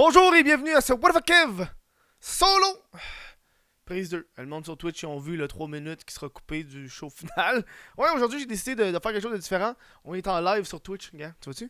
Bonjour 0.00 0.32
et 0.36 0.44
bienvenue 0.44 0.76
à 0.76 0.80
ce 0.80 0.92
What 0.92 1.12
the 1.12 1.24
Kev 1.24 1.66
solo 2.20 2.66
Prise 3.84 4.10
2. 4.10 4.28
Le 4.36 4.46
monde 4.46 4.64
sur 4.64 4.76
Twitch 4.76 5.02
ont 5.02 5.18
vu 5.18 5.36
le 5.36 5.48
3 5.48 5.66
minutes 5.66 6.04
qui 6.04 6.14
sera 6.14 6.28
coupé 6.28 6.62
du 6.62 6.88
show 6.88 7.10
final. 7.10 7.64
Ouais, 7.98 8.06
aujourd'hui 8.14 8.38
j'ai 8.38 8.46
décidé 8.46 8.76
de, 8.76 8.92
faire 8.92 9.00
quelque 9.00 9.20
chose 9.20 9.32
de 9.32 9.38
différent. 9.38 9.74
On 10.04 10.14
est 10.14 10.28
en 10.28 10.40
live 10.40 10.62
sur 10.66 10.80
Twitch, 10.80 11.12
gars. 11.14 11.34
Tu 11.40 11.46
vois-tu? 11.46 11.68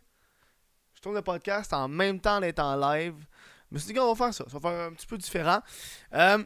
Je 0.93 1.01
tourne 1.01 1.15
le 1.15 1.23
podcast 1.23 1.73
en 1.73 1.89
même 1.89 2.21
temps 2.21 2.39
d'être 2.39 2.59
en 2.59 2.77
live. 2.77 3.15
Je 3.71 3.75
me 3.75 3.79
suis 3.79 3.95
dit 3.95 3.99
qu'on 3.99 4.13
va 4.13 4.27
faire 4.27 4.35
ça. 4.35 4.45
Ça 4.47 4.59
va 4.59 4.71
faire 4.71 4.89
un 4.89 4.93
petit 4.93 5.07
peu 5.07 5.17
différent. 5.17 5.63
Euh, 6.13 6.45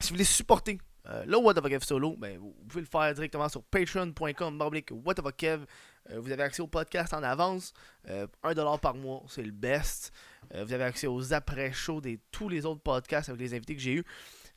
si 0.00 0.08
vous 0.08 0.14
voulez 0.14 0.24
supporter 0.24 0.78
euh, 1.08 1.24
le 1.26 1.36
What 1.36 1.54
the 1.54 1.68
Kev 1.68 1.84
solo, 1.84 2.16
ben, 2.16 2.38
vous 2.38 2.52
pouvez 2.68 2.80
le 2.80 2.88
faire 2.88 3.14
directement 3.14 3.48
sur 3.48 3.62
patreon.com. 3.62 4.60
What 5.04 5.32
Kev. 5.36 5.64
Euh, 6.10 6.20
vous 6.20 6.30
avez 6.30 6.42
accès 6.42 6.62
au 6.62 6.66
podcast 6.66 7.14
en 7.14 7.22
avance. 7.22 7.72
Euh, 8.08 8.26
1$ 8.44 8.80
par 8.80 8.94
mois, 8.94 9.22
c'est 9.28 9.42
le 9.42 9.52
best. 9.52 10.12
Euh, 10.54 10.64
vous 10.64 10.72
avez 10.72 10.84
accès 10.84 11.06
aux 11.06 11.32
après-shows 11.32 12.00
de 12.00 12.18
tous 12.30 12.48
les 12.48 12.66
autres 12.66 12.82
podcasts 12.82 13.28
avec 13.28 13.40
les 13.40 13.54
invités 13.54 13.74
que 13.74 13.82
j'ai 13.82 13.94
eus. 13.94 14.04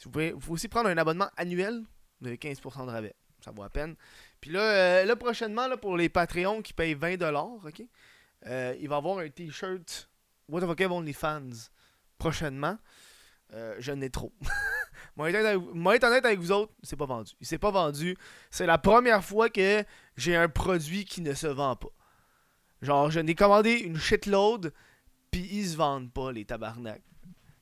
Vous 0.04 0.12
pouvez, 0.12 0.34
aussi 0.50 0.68
prendre 0.68 0.90
un 0.90 0.98
abonnement 0.98 1.30
annuel. 1.38 1.84
Avez 2.24 2.38
15% 2.38 2.86
de 2.86 2.92
rabais. 2.92 3.16
Ça 3.44 3.52
vaut 3.52 3.64
à 3.64 3.70
peine. 3.70 3.96
Puis 4.42 4.52
là, 4.52 4.62
euh, 4.62 5.06
là 5.06 5.16
prochainement, 5.16 5.70
pour 5.78 5.98
les 5.98 6.10
Patreons 6.10 6.62
qui 6.62 6.74
payent 6.74 6.96
20$, 6.96 7.68
ok? 7.68 7.84
Euh, 8.46 8.76
il 8.80 8.88
va 8.88 8.96
y 8.96 8.98
avoir 8.98 9.20
un 9.20 9.30
t-shirt 9.30 10.10
What 10.50 10.62
the 10.62 10.66
fuck 10.66 10.80
OnlyFans 10.92 11.70
prochainement. 12.18 12.78
Euh, 13.54 13.76
je 13.80 13.92
n'ai 13.92 14.10
trop. 14.10 14.34
Moi, 15.16 15.30
être 15.32 16.04
honnête 16.04 16.26
avec 16.26 16.40
vous 16.40 16.52
autres, 16.52 16.74
c'est 16.82 16.96
pas 16.96 17.06
vendu. 17.06 17.32
Il 17.40 17.48
s'est 17.48 17.58
pas 17.58 17.72
vendu. 17.72 18.16
C'est 18.50 18.66
la 18.66 18.78
première 18.78 19.24
fois 19.24 19.50
que 19.50 19.84
j'ai 20.18 20.36
un 20.36 20.50
produit 20.50 21.06
qui 21.06 21.22
ne 21.22 21.34
se 21.34 21.48
vend 21.48 21.76
pas. 21.76 21.90
Genre, 22.82 23.12
je 23.12 23.20
n'ai 23.20 23.36
commandé 23.36 23.74
une 23.74 23.98
shitload, 23.98 24.74
puis 25.32 25.48
ils 25.52 25.70
se 25.70 25.78
vendent 25.78 26.12
pas, 26.12 26.32
les 26.32 26.46
tabarnak. 26.46 27.02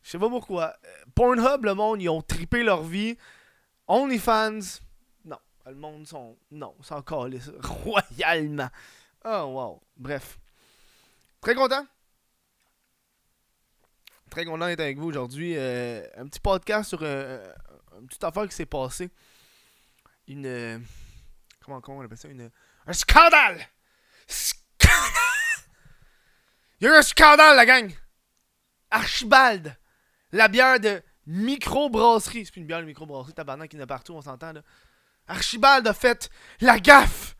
Je 0.03 0.11
sais 0.11 0.19
pas 0.19 0.29
pourquoi. 0.29 0.75
Euh, 0.85 1.03
Pornhub, 1.15 1.65
le 1.65 1.73
monde, 1.73 2.01
ils 2.01 2.09
ont 2.09 2.21
tripé 2.21 2.63
leur 2.63 2.83
vie. 2.83 3.17
OnlyFans, 3.87 4.59
non. 5.25 5.37
Le 5.65 5.75
monde 5.75 6.07
sont. 6.07 6.37
Non, 6.51 6.75
c'est 6.81 6.93
encore 6.93 7.27
royalement. 7.83 8.69
Oh, 9.25 9.43
wow. 9.53 9.81
Bref. 9.97 10.39
Très 11.41 11.55
content. 11.55 11.85
Très 14.29 14.45
content 14.45 14.67
d'être 14.67 14.79
avec 14.81 14.97
vous 14.97 15.07
aujourd'hui. 15.07 15.53
Euh, 15.57 16.05
un 16.15 16.27
petit 16.27 16.39
podcast 16.39 16.89
sur 16.89 16.99
euh, 17.01 17.51
une 17.99 18.07
petite 18.07 18.23
affaire 18.23 18.47
qui 18.47 18.55
s'est 18.55 18.65
passée. 18.65 19.09
Une. 20.27 20.45
euh, 20.45 20.79
comment 21.61 21.81
on 21.87 22.01
appelle 22.01 22.17
ça? 22.17 22.27
Une, 22.27 22.49
Un 22.85 22.93
scandale 22.93 23.59
Scandale 24.27 24.66
Il 26.79 26.85
y 26.85 26.87
a 26.87 26.97
un 26.97 27.01
scandale, 27.01 27.55
la 27.55 27.65
gang 27.65 27.91
Archibald 28.91 29.75
La 30.31 30.47
bière 30.47 30.79
de 30.79 31.01
microbrasserie. 31.25 32.45
C'est 32.45 32.51
plus 32.51 32.61
une 32.61 32.67
bière 32.67 32.81
de 32.81 32.85
microbrasserie, 32.85 33.33
tabarnak, 33.33 33.71
qui 33.71 33.77
en 33.77 33.81
a 33.81 33.87
partout, 33.87 34.13
on 34.13 34.21
s'entend 34.21 34.53
là. 34.53 34.61
Archibald 35.27 35.87
a 35.87 35.93
fait 35.93 36.29
la 36.61 36.79
gaffe 36.79 37.35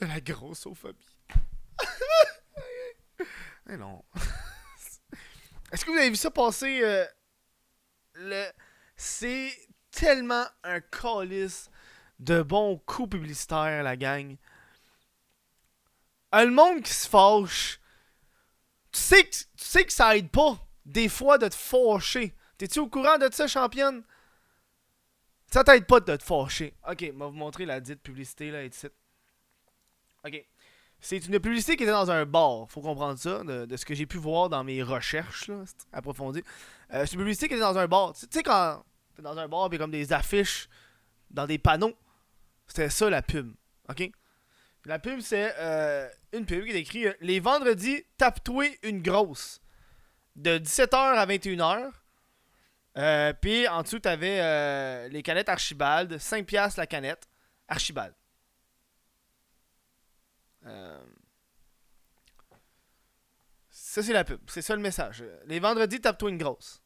de 0.00 0.06
la 0.06 0.20
grossophobie. 0.20 1.16
Eh 3.72 3.76
non. 3.76 4.02
Est-ce 5.72 5.84
que 5.84 5.92
vous 5.92 5.96
avez 5.96 6.10
vu 6.10 6.16
ça 6.16 6.30
passer 6.30 6.80
euh, 6.82 7.04
le... 8.14 8.50
C'est 8.96 9.52
tellement 9.92 10.44
un 10.64 10.80
calice 10.80 11.70
de 12.18 12.42
bons 12.42 12.78
coups 12.78 13.10
publicitaires, 13.10 13.84
la 13.84 13.96
gang. 13.96 14.36
Un 16.32 16.46
monde 16.46 16.82
qui 16.82 16.92
se 16.92 17.08
fâche. 17.08 17.80
Tu 18.92 19.00
sais 19.00 19.24
que, 19.24 19.30
tu 19.30 19.44
sais 19.56 19.84
que 19.84 19.92
ça 19.92 20.16
aide 20.16 20.30
pas, 20.30 20.58
des 20.84 21.08
fois, 21.08 21.38
de 21.38 21.48
te 21.48 21.54
fâcher. 21.54 22.34
T'es-tu 22.58 22.80
au 22.80 22.88
courant 22.88 23.18
de 23.18 23.28
ça, 23.32 23.46
championne? 23.46 24.02
Ça 25.50 25.64
t'aide 25.64 25.86
pas 25.86 26.00
de 26.00 26.16
te 26.16 26.22
fâcher. 26.22 26.74
Ok, 26.88 27.02
va 27.14 27.26
vous 27.26 27.32
montrer 27.32 27.66
la 27.66 27.80
dite 27.80 28.02
publicité, 28.02 28.50
là, 28.50 28.64
ici. 28.64 28.86
Ok. 30.24 30.44
C'est 31.00 31.26
une 31.26 31.40
publicité 31.40 31.76
qui 31.76 31.84
était 31.84 31.92
dans 31.92 32.10
un 32.10 32.26
bar, 32.26 32.70
faut 32.70 32.82
comprendre 32.82 33.18
ça, 33.18 33.42
de, 33.42 33.76
ce 33.76 33.86
que 33.86 33.94
j'ai 33.94 34.04
pu 34.04 34.18
voir 34.18 34.50
dans 34.50 34.62
mes 34.62 34.82
recherches, 34.82 35.48
là, 35.48 35.64
approfondies. 35.92 36.44
Euh, 36.92 37.06
c'est 37.06 37.14
une 37.14 37.20
publicité 37.20 37.48
qui 37.48 37.54
était 37.54 37.62
dans 37.62 37.78
un 37.78 37.88
bar. 37.88 38.12
Tu 38.12 38.28
tu 38.28 38.36
sais, 38.36 38.42
quand 38.42 38.84
t'es 39.16 39.22
dans 39.22 39.38
un 39.38 39.48
bar, 39.48 39.70
puis 39.70 39.78
comme 39.78 39.90
des 39.90 40.12
affiches 40.12 40.68
dans 41.30 41.46
des 41.46 41.58
panneaux, 41.58 41.96
c'était 42.66 42.90
ça 42.90 43.08
la 43.08 43.22
pub, 43.22 43.54
ok? 43.88 44.10
La 44.86 44.98
pub, 44.98 45.20
c'est 45.20 45.54
euh, 45.58 46.08
une 46.32 46.46
pub 46.46 46.64
qui 46.64 46.70
est 46.70 46.80
écrit 46.80 47.06
euh, 47.06 47.12
Les 47.20 47.40
vendredis, 47.40 48.04
tape-toi 48.16 48.66
une 48.82 49.02
grosse. 49.02 49.60
De 50.36 50.58
17h 50.58 50.94
à 50.94 51.26
21h. 51.26 51.92
Euh, 52.96 53.32
puis 53.34 53.68
en 53.68 53.82
dessous, 53.82 54.00
t'avais 54.00 55.08
les 55.10 55.22
canettes 55.22 55.48
Archibald, 55.48 56.14
5$ 56.14 56.76
la 56.76 56.86
canette. 56.86 57.28
Archibald. 57.68 58.14
Ça, 63.70 64.02
c'est 64.02 64.12
la 64.12 64.24
pub. 64.24 64.40
C'est 64.48 64.62
ça 64.62 64.74
le 64.76 64.82
message. 64.82 65.24
Les 65.46 65.60
vendredis, 65.60 66.00
tape-toi 66.00 66.30
une 66.30 66.38
grosse. 66.38 66.82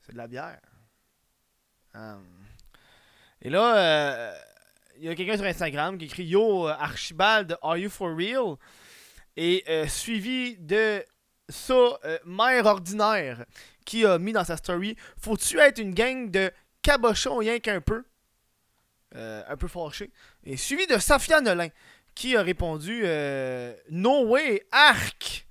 C'est 0.00 0.12
de 0.12 0.18
la 0.18 0.26
bière. 0.26 0.60
Et 3.46 3.48
là, 3.48 3.76
euh, 3.76 4.38
il 4.98 5.04
y 5.04 5.08
a 5.08 5.14
quelqu'un 5.14 5.36
sur 5.36 5.46
Instagram 5.46 5.96
qui 5.96 6.06
écrit 6.06 6.24
Yo, 6.24 6.66
Archibald, 6.66 7.56
are 7.62 7.76
you 7.76 7.88
for 7.88 8.12
real? 8.12 8.56
Et 9.36 9.62
euh, 9.68 9.86
suivi 9.86 10.56
de 10.56 11.04
ça, 11.48 11.96
euh, 12.04 12.18
Mère 12.24 12.66
Ordinaire 12.66 13.44
qui 13.84 14.04
a 14.04 14.18
mis 14.18 14.32
dans 14.32 14.42
sa 14.42 14.56
story 14.56 14.96
Faut-tu 15.22 15.60
être 15.60 15.78
une 15.78 15.94
gang 15.94 16.28
de 16.28 16.50
cabochons 16.82 17.36
rien 17.36 17.60
qu'un 17.60 17.80
peu? 17.80 18.02
Un 19.14 19.56
peu 19.56 19.68
fâché. 19.68 20.10
Et 20.44 20.56
suivi 20.56 20.88
de 20.88 20.98
Safia 20.98 21.40
Nolin 21.40 21.68
qui 22.16 22.36
a 22.36 22.42
répondu 22.42 23.04
No 23.90 24.26
way, 24.26 24.66
arc 24.72 25.46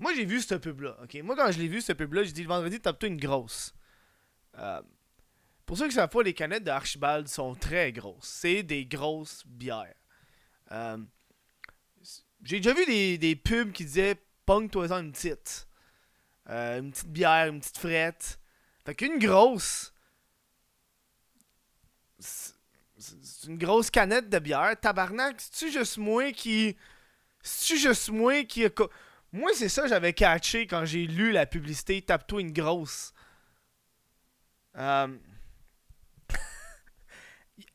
Moi, 0.00 0.14
j'ai 0.14 0.24
vu 0.24 0.40
cette 0.40 0.62
pub-là, 0.62 0.96
ok? 1.02 1.22
Moi, 1.22 1.36
quand 1.36 1.52
je 1.52 1.58
l'ai 1.58 1.68
vu, 1.68 1.80
cette 1.80 1.98
pub-là, 1.98 2.24
j'ai 2.24 2.32
dit 2.32 2.42
le 2.42 2.48
vendredi, 2.48 2.80
tape-toi 2.80 3.08
une 3.10 3.20
grosse. 3.20 3.74
Euh, 4.58 4.80
pour 5.66 5.76
ceux 5.76 5.86
qui 5.88 5.94
savent 5.94 6.08
pas, 6.08 6.22
les 6.22 6.34
canettes 6.34 6.64
de 6.64 6.70
Archibald 6.70 7.28
sont 7.28 7.54
très 7.54 7.92
grosses. 7.92 8.24
C'est 8.24 8.62
des 8.62 8.86
grosses 8.86 9.46
bières. 9.46 9.94
Euh, 10.72 10.98
j'ai 12.42 12.56
déjà 12.56 12.72
vu 12.72 12.84
des, 12.86 13.18
des 13.18 13.36
pubs 13.36 13.72
qui 13.72 13.84
disaient 13.84 14.16
Pong-toi 14.46 14.90
en 14.90 15.00
une 15.00 15.12
petite. 15.12 15.68
Euh, 16.48 16.80
une 16.80 16.90
petite 16.90 17.08
bière, 17.08 17.46
une 17.46 17.60
petite 17.60 17.78
frette. 17.78 18.40
Fait 18.84 18.94
qu'une 18.94 19.18
grosse. 19.18 19.92
C'est 22.18 23.46
une 23.46 23.58
grosse 23.58 23.90
canette 23.90 24.28
de 24.28 24.38
bière. 24.38 24.74
Tabarnak, 24.80 25.40
c'est-tu 25.40 25.70
juste 25.70 25.98
moi 25.98 26.32
qui. 26.32 26.76
C'est-tu 27.42 27.78
juste 27.78 28.08
moi 28.08 28.42
qui. 28.44 28.64
a 28.64 28.70
Moi, 29.32 29.50
c'est 29.54 29.68
ça 29.68 29.82
que 29.82 29.88
j'avais 29.88 30.12
catché 30.12 30.66
quand 30.66 30.84
j'ai 30.84 31.06
lu 31.06 31.30
la 31.30 31.46
publicité 31.46 32.02
Tape-toi 32.02 32.40
une 32.40 32.52
grosse. 32.52 33.12
Euh, 34.76 35.08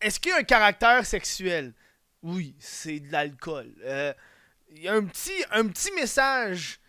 Est-ce 0.01 0.19
qu'il 0.19 0.31
y 0.31 0.33
a 0.33 0.37
un 0.37 0.43
caractère 0.43 1.05
sexuel? 1.05 1.73
Oui, 2.21 2.55
c'est 2.59 2.99
de 2.99 3.11
l'alcool. 3.11 3.73
Euh, 3.83 4.13
y 4.71 4.87
a 4.87 4.93
un 4.93 5.05
petit, 5.05 5.91
message. 5.95 6.79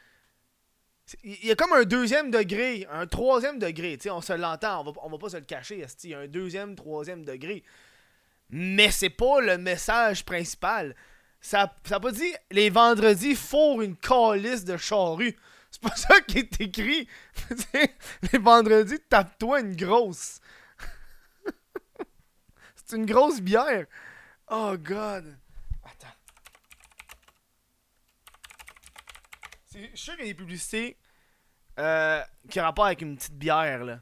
Il 1.22 1.44
y 1.44 1.52
a 1.52 1.54
comme 1.54 1.72
un 1.72 1.84
deuxième 1.84 2.30
degré, 2.30 2.86
un 2.90 3.06
troisième 3.06 3.58
degré. 3.60 3.98
on 4.10 4.20
se 4.20 4.32
l'entend, 4.32 4.80
on 4.80 4.90
va, 4.90 4.92
on 5.02 5.10
va 5.10 5.18
pas 5.18 5.28
se 5.28 5.36
le 5.36 5.44
cacher. 5.44 5.84
Il 6.02 6.10
y 6.10 6.14
a 6.14 6.20
un 6.20 6.26
deuxième, 6.26 6.74
troisième 6.74 7.24
degré? 7.24 7.62
Mais 8.50 8.90
c'est 8.90 9.10
pas 9.10 9.40
le 9.40 9.58
message 9.58 10.24
principal. 10.24 10.96
Ça 11.46 11.72
n'a 11.90 12.00
pas 12.00 12.10
dit 12.10 12.34
les 12.50 12.70
vendredis 12.70 13.36
fourrent 13.36 13.80
une 13.80 13.96
calice 13.96 14.64
de 14.64 14.76
charrue. 14.76 15.38
C'est 15.70 15.80
pas 15.80 15.94
ça 15.96 16.20
qui 16.22 16.38
est 16.38 16.60
écrit. 16.60 17.08
Les 18.32 18.38
vendredis, 18.40 18.98
tape-toi 19.08 19.60
une 19.60 19.76
grosse. 19.76 20.40
c'est 22.74 22.96
une 22.96 23.06
grosse 23.06 23.40
bière. 23.40 23.86
Oh 24.48 24.74
god. 24.76 25.38
Attends. 25.84 26.16
Je 29.72 29.78
suis 29.78 29.90
sûr 29.94 30.16
qu'il 30.16 30.26
y 30.26 30.30
a 30.30 30.32
des 30.32 30.38
publicités 30.38 30.96
euh, 31.78 32.24
qui 32.50 32.58
ont 32.58 32.64
rapport 32.64 32.86
avec 32.86 33.02
une 33.02 33.16
petite 33.16 33.38
bière 33.38 33.84
là. 33.84 34.00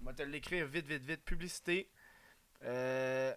On 0.00 0.06
va 0.06 0.14
te 0.14 0.22
l'écrire 0.22 0.66
vite, 0.66 0.86
vite, 0.86 1.04
vite. 1.04 1.22
Publicité. 1.22 1.90
Euh, 2.64 3.34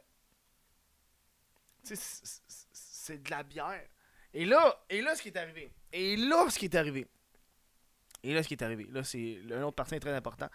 c'est 1.95 3.23
de 3.23 3.29
la 3.29 3.43
bière. 3.43 3.87
Et 4.33 4.45
là, 4.45 4.83
et 4.89 5.01
là, 5.01 5.15
ce 5.15 5.21
qui 5.21 5.29
est 5.29 5.37
arrivé. 5.37 5.71
Et 5.91 6.15
là, 6.15 6.45
ce 6.49 6.59
qui 6.59 6.65
est 6.65 6.75
arrivé. 6.75 7.07
Et 8.23 8.33
là, 8.33 8.43
ce 8.43 8.47
qui 8.47 8.53
est 8.53 8.61
arrivé, 8.61 8.87
là, 8.91 9.03
c'est 9.03 9.39
un 9.51 9.63
autre 9.63 9.75
parti 9.75 9.99
très 9.99 10.13
important. 10.13 10.49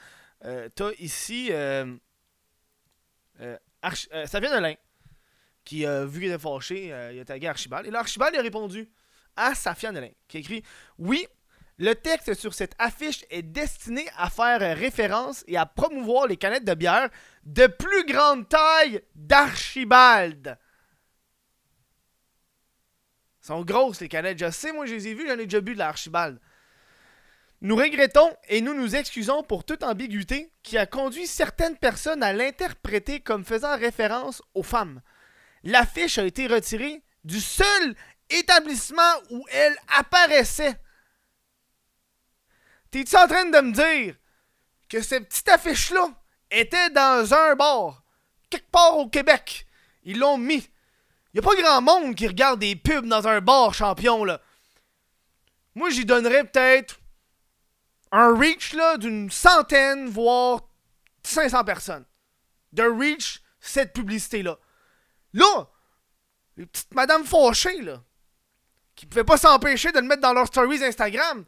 Euh, 0.45 0.69
T'as 0.75 0.93
ici 0.99 1.49
euh, 1.51 1.97
euh, 3.41 3.57
euh, 4.13 4.75
qui 5.65 5.87
a 5.87 6.05
vu 6.05 6.21
qu'il 6.21 6.29
était 6.29 6.39
fâché, 6.39 6.93
euh, 6.93 7.13
il 7.13 7.21
a 7.21 7.25
tagué 7.25 7.49
Archibald. 7.49 7.87
Et 7.87 7.91
là, 7.91 8.01
Archibald 8.01 8.37
a 8.37 8.43
répondu 8.43 8.89
à 9.35 9.55
Safia 9.55 9.93
Nolin, 9.93 10.11
qui 10.29 10.37
a 10.37 10.41
écrit 10.41 10.63
Oui, 10.99 11.27
le 11.79 11.95
texte 11.95 12.35
sur 12.35 12.55
cette 12.55 12.75
affiche 12.79 13.25
est 13.31 13.43
destiné 13.43 14.07
à 14.17 14.31
faire 14.31 14.61
référence 14.77 15.43
et 15.49 15.57
à 15.57 15.67
promouvoir 15.67 16.27
les 16.27 16.37
canettes 16.37 16.65
de 16.65 16.75
bière 16.75 17.09
de 17.45 17.67
plus 17.67 18.05
grande 18.05 18.49
taille 18.49 19.03
d'Archibald. 19.15 20.59
Sont 23.45 23.63
grosses 23.63 24.01
les 24.01 24.09
canettes, 24.09 24.39
je 24.39 24.51
sais, 24.51 24.73
moi 24.73 24.87
je 24.87 24.95
les 24.95 25.09
ai 25.09 25.13
vues, 25.13 25.27
j'en 25.29 25.39
ai 25.39 25.45
déjà 25.45 25.61
bu 25.61 25.75
de 25.75 25.79
l'Archibald. 25.79 26.41
Nous 27.61 27.77
regrettons 27.77 28.35
et 28.49 28.63
nous 28.63 28.73
nous 28.73 28.97
excusons 28.97 29.43
pour 29.43 29.65
toute 29.65 29.83
ambiguïté 29.83 30.51
qui 30.63 30.79
a 30.79 30.87
conduit 30.87 31.27
certaines 31.27 31.77
personnes 31.77 32.23
à 32.23 32.33
l'interpréter 32.33 33.21
comme 33.21 33.45
faisant 33.45 33.77
référence 33.77 34.43
aux 34.55 34.63
femmes. 34.63 35.03
L'affiche 35.63 36.17
a 36.17 36.25
été 36.25 36.47
retirée 36.47 37.03
du 37.25 37.39
seul 37.39 37.95
établissement 38.31 39.03
où 39.29 39.45
elle 39.53 39.77
apparaissait. 39.99 40.77
T'es-tu 42.91 43.15
en 43.15 43.29
train 43.29 43.45
de 43.45 43.61
me 43.61 43.73
dire 43.73 44.15
que 44.89 45.03
cette 45.03 45.29
petite 45.29 45.51
affiche-là 45.51 46.09
était 46.51 46.89
dans 46.91 47.35
un 47.35 47.55
bar, 47.57 48.05
quelque 48.49 48.71
part 48.71 48.97
au 48.97 49.09
Québec? 49.11 49.67
Ils 50.05 50.19
l'ont 50.19 50.39
mis. 50.39 50.67
Y 51.35 51.41
a 51.41 51.43
pas 51.43 51.55
grand 51.57 51.83
monde 51.83 52.15
qui 52.15 52.29
regarde 52.29 52.61
des 52.61 52.77
pubs 52.77 53.07
dans 53.07 53.27
un 53.27 53.41
bar, 53.41 53.75
champion, 53.75 54.25
là. 54.25 54.41
Moi, 55.75 55.91
j'y 55.91 56.05
donnerais 56.05 56.45
peut-être 56.45 57.01
un 58.13 58.33
reach, 58.39 58.73
là, 58.73 58.97
d'une 58.97 59.31
centaine, 59.31 60.09
voire 60.09 60.61
500 61.25 61.65
personnes. 61.65 62.05
De 62.73 62.85
reach, 62.85 63.43
cette 63.59 63.93
publicité-là. 63.93 64.59
Là, 65.33 65.69
les 66.57 66.67
petites 66.67 66.95
madames 66.95 67.25
fâchées, 67.25 67.83
là, 67.83 68.03
qui 68.95 69.07
pouvaient 69.07 69.25
pas 69.25 69.37
s'empêcher 69.37 69.91
de 69.91 69.99
le 69.99 70.07
mettre 70.07 70.23
dans 70.23 70.33
leurs 70.33 70.47
stories 70.47 70.85
Instagram, 70.85 71.45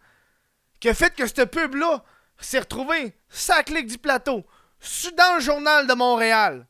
qui 0.80 0.88
a 0.88 0.94
fait 0.94 1.14
que 1.14 1.26
cette 1.26 1.44
pub-là 1.50 2.04
s'est 2.38 2.58
retrouvée, 2.58 3.16
sa 3.28 3.62
clique 3.62 3.86
du 3.86 3.98
plateau, 3.98 4.44
dans 5.16 5.36
le 5.36 5.40
journal 5.40 5.86
de 5.86 5.94
Montréal. 5.94 6.66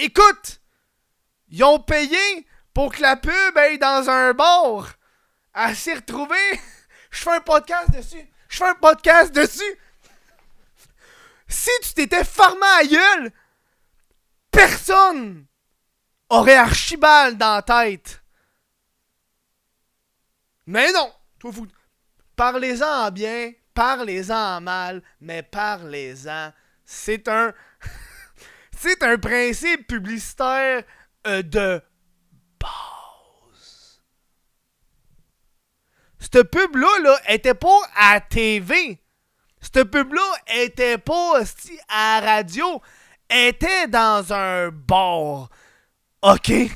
Écoute, 0.00 0.60
ils 1.48 1.64
ont 1.64 1.80
payé 1.80 2.46
pour 2.72 2.92
que 2.92 3.02
la 3.02 3.16
pub 3.16 3.56
aille 3.56 3.78
dans 3.78 4.08
un 4.08 4.32
bar. 4.32 4.94
Elle 5.52 5.74
s'est 5.74 5.94
retrouvée. 5.94 6.60
Je 7.10 7.18
fais 7.18 7.32
un 7.32 7.40
podcast 7.40 7.90
dessus. 7.90 8.30
Je 8.48 8.56
fais 8.56 8.68
un 8.68 8.74
podcast 8.76 9.34
dessus. 9.34 9.78
Si 11.48 11.70
tu 11.82 11.94
t'étais 11.94 12.24
farmé 12.24 12.66
à 12.78 12.84
gueule, 12.84 13.32
personne 14.52 15.46
aurait 16.28 16.56
Archibald 16.56 17.36
dans 17.36 17.56
la 17.56 17.62
tête. 17.62 18.22
Mais 20.66 20.92
non, 20.92 21.12
toi, 21.40 21.50
vous... 21.50 21.66
parlez-en 22.36 23.06
en 23.06 23.10
bien, 23.10 23.52
parlez-en 23.74 24.58
en 24.58 24.60
mal, 24.60 25.02
mais 25.20 25.42
parlez-en. 25.42 26.52
C'est 26.84 27.26
un, 27.26 27.52
c'est 28.80 29.02
un 29.02 29.18
principe 29.18 29.88
publicitaire 29.88 30.84
euh, 31.26 31.42
de 31.42 31.82
base. 32.60 34.00
Cette 36.20 36.44
pub-là, 36.44 37.00
là, 37.02 37.18
était 37.28 37.54
pas 37.54 37.80
à 37.96 38.20
TV. 38.20 39.02
Cette 39.60 39.84
pub-là 39.84 40.22
était 40.54 40.98
pas 40.98 41.42
à 41.88 42.20
radio. 42.20 42.80
était 43.28 43.88
dans 43.88 44.32
un 44.32 44.70
bar. 44.70 45.50
OK? 46.22 46.52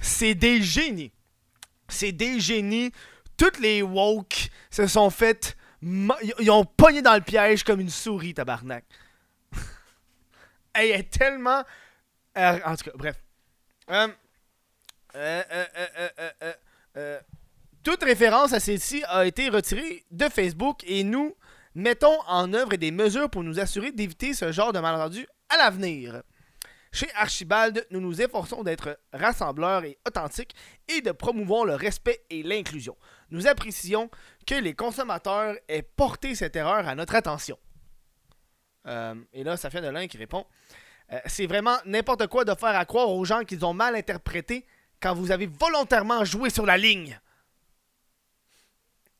C'est 0.00 0.34
des 0.34 0.62
génies. 0.62 1.12
C'est 1.88 2.12
des 2.12 2.40
génies. 2.40 2.90
Toutes 3.36 3.58
les 3.60 3.82
woke 3.82 4.48
se 4.70 4.86
sont 4.86 5.10
faites. 5.10 5.56
Ils 5.82 6.50
ont 6.50 6.64
pogné 6.64 7.02
dans 7.02 7.14
le 7.14 7.20
piège 7.20 7.64
comme 7.64 7.80
une 7.80 7.90
souris, 7.90 8.34
tabarnak. 8.34 8.84
Elle 10.74 10.90
est 10.90 11.10
tellement. 11.10 11.64
euh, 12.36 12.58
en 12.64 12.76
tout 12.76 12.84
cas, 12.84 12.92
bref. 12.94 13.16
Euh, 13.90 14.08
euh, 16.96 17.20
toute 17.82 18.02
référence 18.04 18.52
à 18.52 18.60
celle-ci 18.60 19.02
a 19.08 19.26
été 19.26 19.48
retirée 19.48 20.04
de 20.10 20.28
Facebook 20.28 20.82
et 20.86 21.04
nous 21.04 21.34
mettons 21.74 22.18
en 22.26 22.52
œuvre 22.54 22.76
des 22.76 22.90
mesures 22.90 23.28
pour 23.28 23.42
nous 23.42 23.58
assurer 23.58 23.92
d'éviter 23.92 24.34
ce 24.34 24.52
genre 24.52 24.72
de 24.72 24.78
malentendu 24.78 25.26
à 25.48 25.56
l'avenir. 25.56 26.22
Chez 26.92 27.10
Archibald, 27.14 27.86
nous 27.90 28.00
nous 28.00 28.20
efforçons 28.20 28.62
d'être 28.62 28.98
rassembleurs 29.14 29.84
et 29.84 29.98
authentiques 30.06 30.54
et 30.88 31.00
de 31.00 31.10
promouvoir 31.10 31.64
le 31.64 31.74
respect 31.74 32.22
et 32.28 32.42
l'inclusion. 32.42 32.96
Nous 33.30 33.46
apprécions 33.46 34.10
que 34.46 34.54
les 34.56 34.74
consommateurs 34.74 35.56
aient 35.68 35.82
porté 35.82 36.34
cette 36.34 36.54
erreur 36.54 36.86
à 36.86 36.94
notre 36.94 37.14
attention. 37.14 37.58
Euh, 38.86 39.14
et 39.32 39.42
là, 39.42 39.56
ça 39.56 39.70
fait 39.70 39.80
de 39.80 39.88
l'un 39.88 40.06
qui 40.06 40.18
répond 40.18 40.44
euh, 41.12 41.18
C'est 41.24 41.46
vraiment 41.46 41.76
n'importe 41.86 42.26
quoi 42.26 42.44
de 42.44 42.54
faire 42.54 42.76
à 42.76 42.84
croire 42.84 43.08
aux 43.08 43.24
gens 43.24 43.42
qu'ils 43.44 43.64
ont 43.64 43.72
mal 43.72 43.96
interprété 43.96 44.66
quand 45.00 45.14
vous 45.14 45.30
avez 45.30 45.46
volontairement 45.46 46.24
joué 46.26 46.50
sur 46.50 46.66
la 46.66 46.76
ligne. 46.76 47.18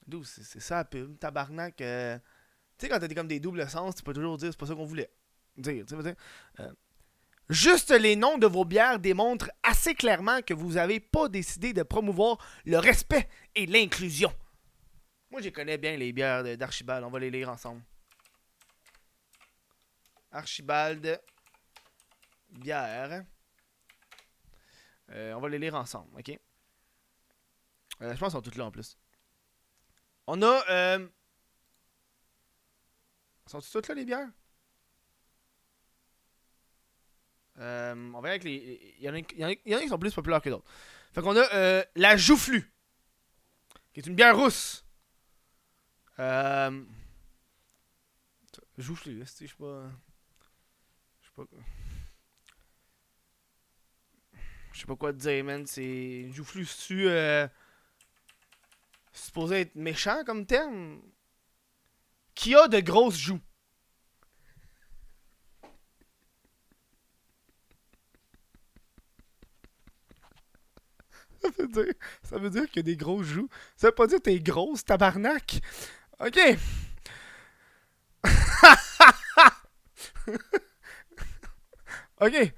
D'où 0.06 0.24
c'est 0.24 0.60
ça 0.60 0.84
pub, 0.84 1.18
tabarnak. 1.18 1.80
euh. 1.80 2.18
Tu 2.76 2.86
sais, 2.86 2.88
quand 2.90 2.98
t'as 2.98 3.08
comme 3.14 3.28
des 3.28 3.40
doubles 3.40 3.66
sens, 3.68 3.94
tu 3.94 4.02
peux 4.02 4.12
toujours 4.12 4.36
dire 4.36 4.50
c'est 4.50 4.58
pas 4.58 4.66
ça 4.66 4.74
qu'on 4.74 4.84
voulait 4.84 5.10
dire. 5.56 5.86
dire. 5.86 6.14
Juste 7.52 7.90
les 7.90 8.16
noms 8.16 8.38
de 8.38 8.46
vos 8.46 8.64
bières 8.64 8.98
démontrent 8.98 9.50
assez 9.62 9.94
clairement 9.94 10.40
que 10.40 10.54
vous 10.54 10.72
n'avez 10.72 11.00
pas 11.00 11.28
décidé 11.28 11.74
de 11.74 11.82
promouvoir 11.82 12.38
le 12.64 12.78
respect 12.78 13.28
et 13.54 13.66
l'inclusion. 13.66 14.32
Moi, 15.30 15.42
je 15.42 15.50
connais 15.50 15.76
bien 15.76 15.98
les 15.98 16.14
bières 16.14 16.56
d'Archibald. 16.56 17.04
On 17.04 17.10
va 17.10 17.18
les 17.18 17.30
lire 17.30 17.50
ensemble. 17.50 17.82
Archibald 20.30 21.20
bière. 22.48 23.26
Euh, 25.10 25.34
on 25.34 25.40
va 25.40 25.48
les 25.50 25.58
lire 25.58 25.74
ensemble, 25.74 26.08
ok? 26.18 26.30
Euh, 26.30 26.38
je 28.00 28.06
pense 28.06 28.18
qu'elles 28.18 28.30
sont 28.30 28.40
toutes 28.40 28.56
là 28.56 28.64
en 28.64 28.70
plus. 28.70 28.96
On 30.26 30.40
a. 30.40 30.64
Euh... 30.70 31.06
Sont 33.44 33.60
toutes 33.60 33.88
là 33.88 33.94
les 33.94 34.06
bières? 34.06 34.30
Euh, 37.58 37.94
on 37.94 38.10
voir 38.20 38.26
avec 38.26 38.44
les. 38.44 38.96
Il 38.98 39.04
y, 39.04 39.08
en 39.10 39.14
a, 39.14 39.80
qui 39.80 39.88
sont 39.88 39.98
plus 39.98 40.14
populaires 40.14 40.40
que 40.40 40.48
d'autres. 40.50 40.64
Fait 41.12 41.20
qu'on 41.20 41.36
a 41.36 41.54
euh, 41.54 41.84
la 41.96 42.16
Joufflu, 42.16 42.72
qui 43.92 44.00
est 44.00 44.06
une 44.06 44.14
bière 44.14 44.36
rousse. 44.36 44.84
Euh. 46.18 46.82
Joufflu, 48.78 49.18
là, 49.18 49.26
c'est- 49.26 49.46
je 49.46 49.50
sais 49.50 49.56
pas. 49.58 49.90
Je 51.20 51.26
sais 51.26 51.32
pas. 51.36 51.44
Je 54.72 54.80
sais 54.80 54.86
pas 54.86 54.96
quoi 54.96 55.12
te 55.12 55.18
dire, 55.18 55.44
man. 55.44 55.66
C'est. 55.66 56.30
Joufflu, 56.32 56.64
c'est-tu. 56.64 57.06
Euh... 57.08 57.46
c'est 59.12 59.26
supposé 59.26 59.60
être 59.60 59.74
méchant 59.74 60.24
comme 60.24 60.46
terme? 60.46 61.00
Qui 62.34 62.54
a 62.54 62.66
de 62.68 62.80
grosses 62.80 63.18
joues? 63.18 63.40
Ça 71.40 71.48
veut 71.48 71.54
ça 72.22 72.38
veut 72.38 72.50
dire 72.50 72.66
qu'il 72.68 72.76
y 72.76 72.80
a 72.80 72.82
des 72.82 72.96
grosses 72.96 73.26
joues. 73.26 73.48
Ça 73.76 73.88
veut 73.88 73.94
pas 73.94 74.06
dire 74.06 74.18
que 74.18 74.24
t'es 74.24 74.38
grosse, 74.40 74.84
tabarnak. 74.84 75.60
Ok. 76.20 76.38
ok. 82.20 82.52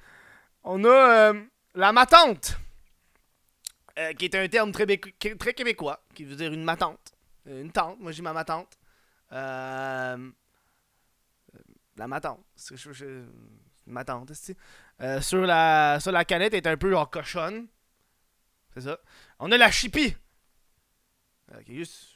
On 0.64 0.85
a 0.85 1.33
euh, 1.33 1.42
la 1.75 1.92
matante. 1.92 2.56
euh, 3.99 4.12
qui 4.14 4.25
est 4.26 4.35
un 4.35 4.49
terme 4.49 4.73
très, 4.73 4.87
très 5.38 5.54
québécois. 5.54 6.02
Qui 6.14 6.25
veut 6.25 6.37
dire 6.37 6.52
une 6.52 6.64
matante. 6.64 7.12
Euh, 7.49 7.62
Une 7.62 7.73
tante. 7.73 7.99
Moi, 8.00 8.12
j'ai 8.12 8.23
ma 8.23 8.33
matante. 8.33 8.76
La 11.97 12.09
matante. 12.09 12.40
C'est 12.56 12.76
je- 12.76 13.25
c'est? 14.35 14.56
Euh, 15.00 15.21
sur 15.21 15.42
la 15.42 15.99
sur 16.00 16.11
la 16.12 16.25
canette 16.25 16.54
est 16.54 16.66
un 16.66 16.76
peu 16.76 16.97
en 16.97 17.06
cochonne. 17.06 17.66
C'est 18.75 18.83
ça. 18.83 18.99
On 19.38 19.50
a 19.52 19.57
la 19.57 19.71
chipie. 19.71 20.16
Euh, 21.52 21.62
qui 21.62 21.73
est 21.73 21.76
juste 21.76 22.09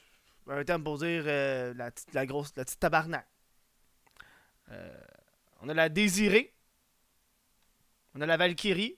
un 0.47 0.63
terme 0.63 0.83
pour 0.83 0.97
dire 0.97 1.23
euh, 1.27 1.73
la, 1.75 1.91
petite- 1.91 2.13
la 2.13 2.25
grosse, 2.25 2.53
la 2.55 2.65
petite 2.65 2.79
tabarnak. 2.79 3.27
Euh, 4.71 4.99
on 5.61 5.69
a 5.69 5.73
la 5.73 5.89
désirée. 5.89 6.53
On 8.15 8.21
a 8.21 8.25
la 8.25 8.37
Valkyrie. 8.37 8.97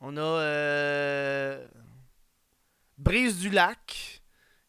On 0.00 0.16
a 0.16 1.58
Brise 2.98 3.38
du 3.38 3.50
Lac, 3.50 4.22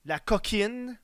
La 0.06 0.20
Coquine, 0.20 1.00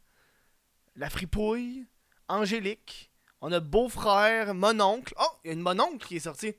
La 0.95 1.09
Fripouille, 1.09 1.85
Angélique. 2.27 3.11
On 3.41 3.51
a 3.51 3.59
Beau-Frère, 3.59 4.53
Mononcle. 4.53 5.13
Oh, 5.19 5.31
il 5.43 5.47
y 5.47 5.49
a 5.51 5.53
une 5.53 5.61
Mononcle 5.61 6.05
qui 6.05 6.17
est 6.17 6.19
sortie. 6.19 6.55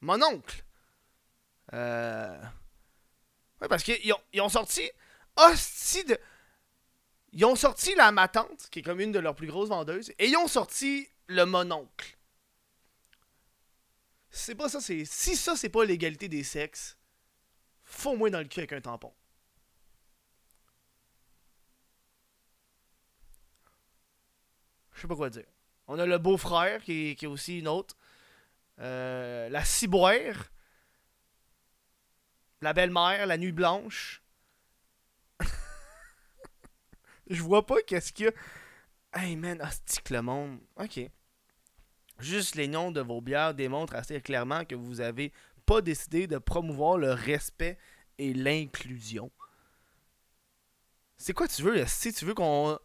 Mononcle. 0.00 0.64
Euh... 1.72 2.40
Ouais, 3.60 3.68
parce 3.68 3.82
qu'ils 3.82 4.12
ont, 4.12 4.20
ils 4.32 4.40
ont 4.40 4.48
sorti. 4.48 4.90
Hostie 5.36 6.04
de. 6.04 6.18
Ils 7.32 7.44
ont 7.44 7.56
sorti 7.56 7.94
la 7.94 8.10
Matante, 8.10 8.68
qui 8.70 8.78
est 8.78 8.82
comme 8.82 9.00
une 9.00 9.12
de 9.12 9.18
leurs 9.18 9.34
plus 9.34 9.46
grosses 9.46 9.68
vendeuses, 9.68 10.10
et 10.18 10.28
ils 10.28 10.36
ont 10.36 10.48
sorti 10.48 11.08
le 11.26 11.44
Mononcle. 11.44 12.16
C'est 14.30 14.54
pas 14.54 14.68
ça, 14.68 14.80
c'est. 14.80 15.04
Si 15.04 15.36
ça, 15.36 15.56
c'est 15.56 15.68
pas 15.68 15.84
l'égalité 15.84 16.28
des 16.28 16.44
sexes, 16.44 16.96
faut 17.84 18.16
moins 18.16 18.30
dans 18.30 18.38
le 18.38 18.44
cul 18.44 18.60
avec 18.60 18.72
un 18.72 18.80
tampon. 18.80 19.12
Je 24.92 25.02
sais 25.02 25.08
pas 25.08 25.16
quoi 25.16 25.30
dire. 25.30 25.46
On 25.86 25.98
a 25.98 26.06
le 26.06 26.18
beau-frère, 26.18 26.82
qui, 26.82 27.14
qui, 27.16 27.24
est 27.24 27.28
aussi 27.28 27.60
une 27.60 27.68
autre. 27.68 27.96
Euh, 28.80 29.48
la 29.48 29.64
ciboire. 29.64 30.34
La 32.60 32.72
belle-mère, 32.72 33.26
la 33.26 33.38
nuit 33.38 33.52
blanche. 33.52 34.22
Je 37.28 37.42
vois 37.42 37.64
pas 37.64 37.80
qu'est-ce 37.86 38.12
qu'il 38.12 38.26
y 38.26 38.28
a. 38.28 38.32
Hey 39.12 39.36
man, 39.36 39.62
hostique 39.62 40.10
le 40.10 40.22
monde. 40.22 40.60
Ok. 40.76 41.00
Juste 42.18 42.56
les 42.56 42.66
noms 42.66 42.90
de 42.90 43.00
vos 43.00 43.20
bières 43.20 43.54
démontrent 43.54 43.94
assez 43.94 44.20
clairement 44.20 44.64
que 44.64 44.74
vous 44.74 45.00
avez 45.00 45.32
pas 45.66 45.80
décidé 45.80 46.26
de 46.26 46.38
promouvoir 46.38 46.98
le 46.98 47.12
respect 47.12 47.78
et 48.18 48.34
l'inclusion. 48.34 49.30
C'est 51.16 51.32
quoi 51.32 51.46
tu 51.46 51.62
veux, 51.62 51.84
si 51.86 52.12
tu 52.12 52.24
veux 52.24 52.34
qu'on. 52.34 52.78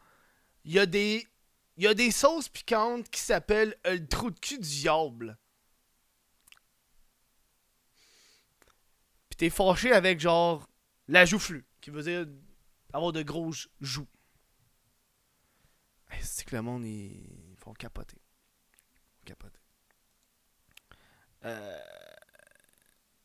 Il 0.65 0.73
y 0.73 0.79
a 0.79 0.85
des. 0.85 1.27
Il 1.77 1.83
y 1.83 1.87
a 1.87 1.95
des 1.95 2.11
sauces 2.11 2.49
piquantes 2.49 3.09
qui 3.09 3.19
s'appellent 3.19 3.75
le 3.83 4.05
trou 4.05 4.29
de 4.29 4.39
cul 4.39 4.59
du 4.59 4.69
diable. 4.69 5.37
T'es 9.43 9.49
fâché 9.49 9.91
avec 9.91 10.21
genre 10.21 10.69
la 11.09 11.25
joufflue, 11.25 11.65
qui 11.81 11.89
veut 11.89 12.01
dire 12.01 12.25
avoir 12.93 13.11
de 13.11 13.23
grosses 13.23 13.67
joues. 13.81 14.07
C'est 16.21 16.45
que 16.45 16.55
le 16.55 16.61
monde, 16.61 16.85
ils 16.85 17.57
font 17.57 17.73
capoter. 17.73 18.21
Capoter. 19.25 19.59
Euh... 21.43 21.79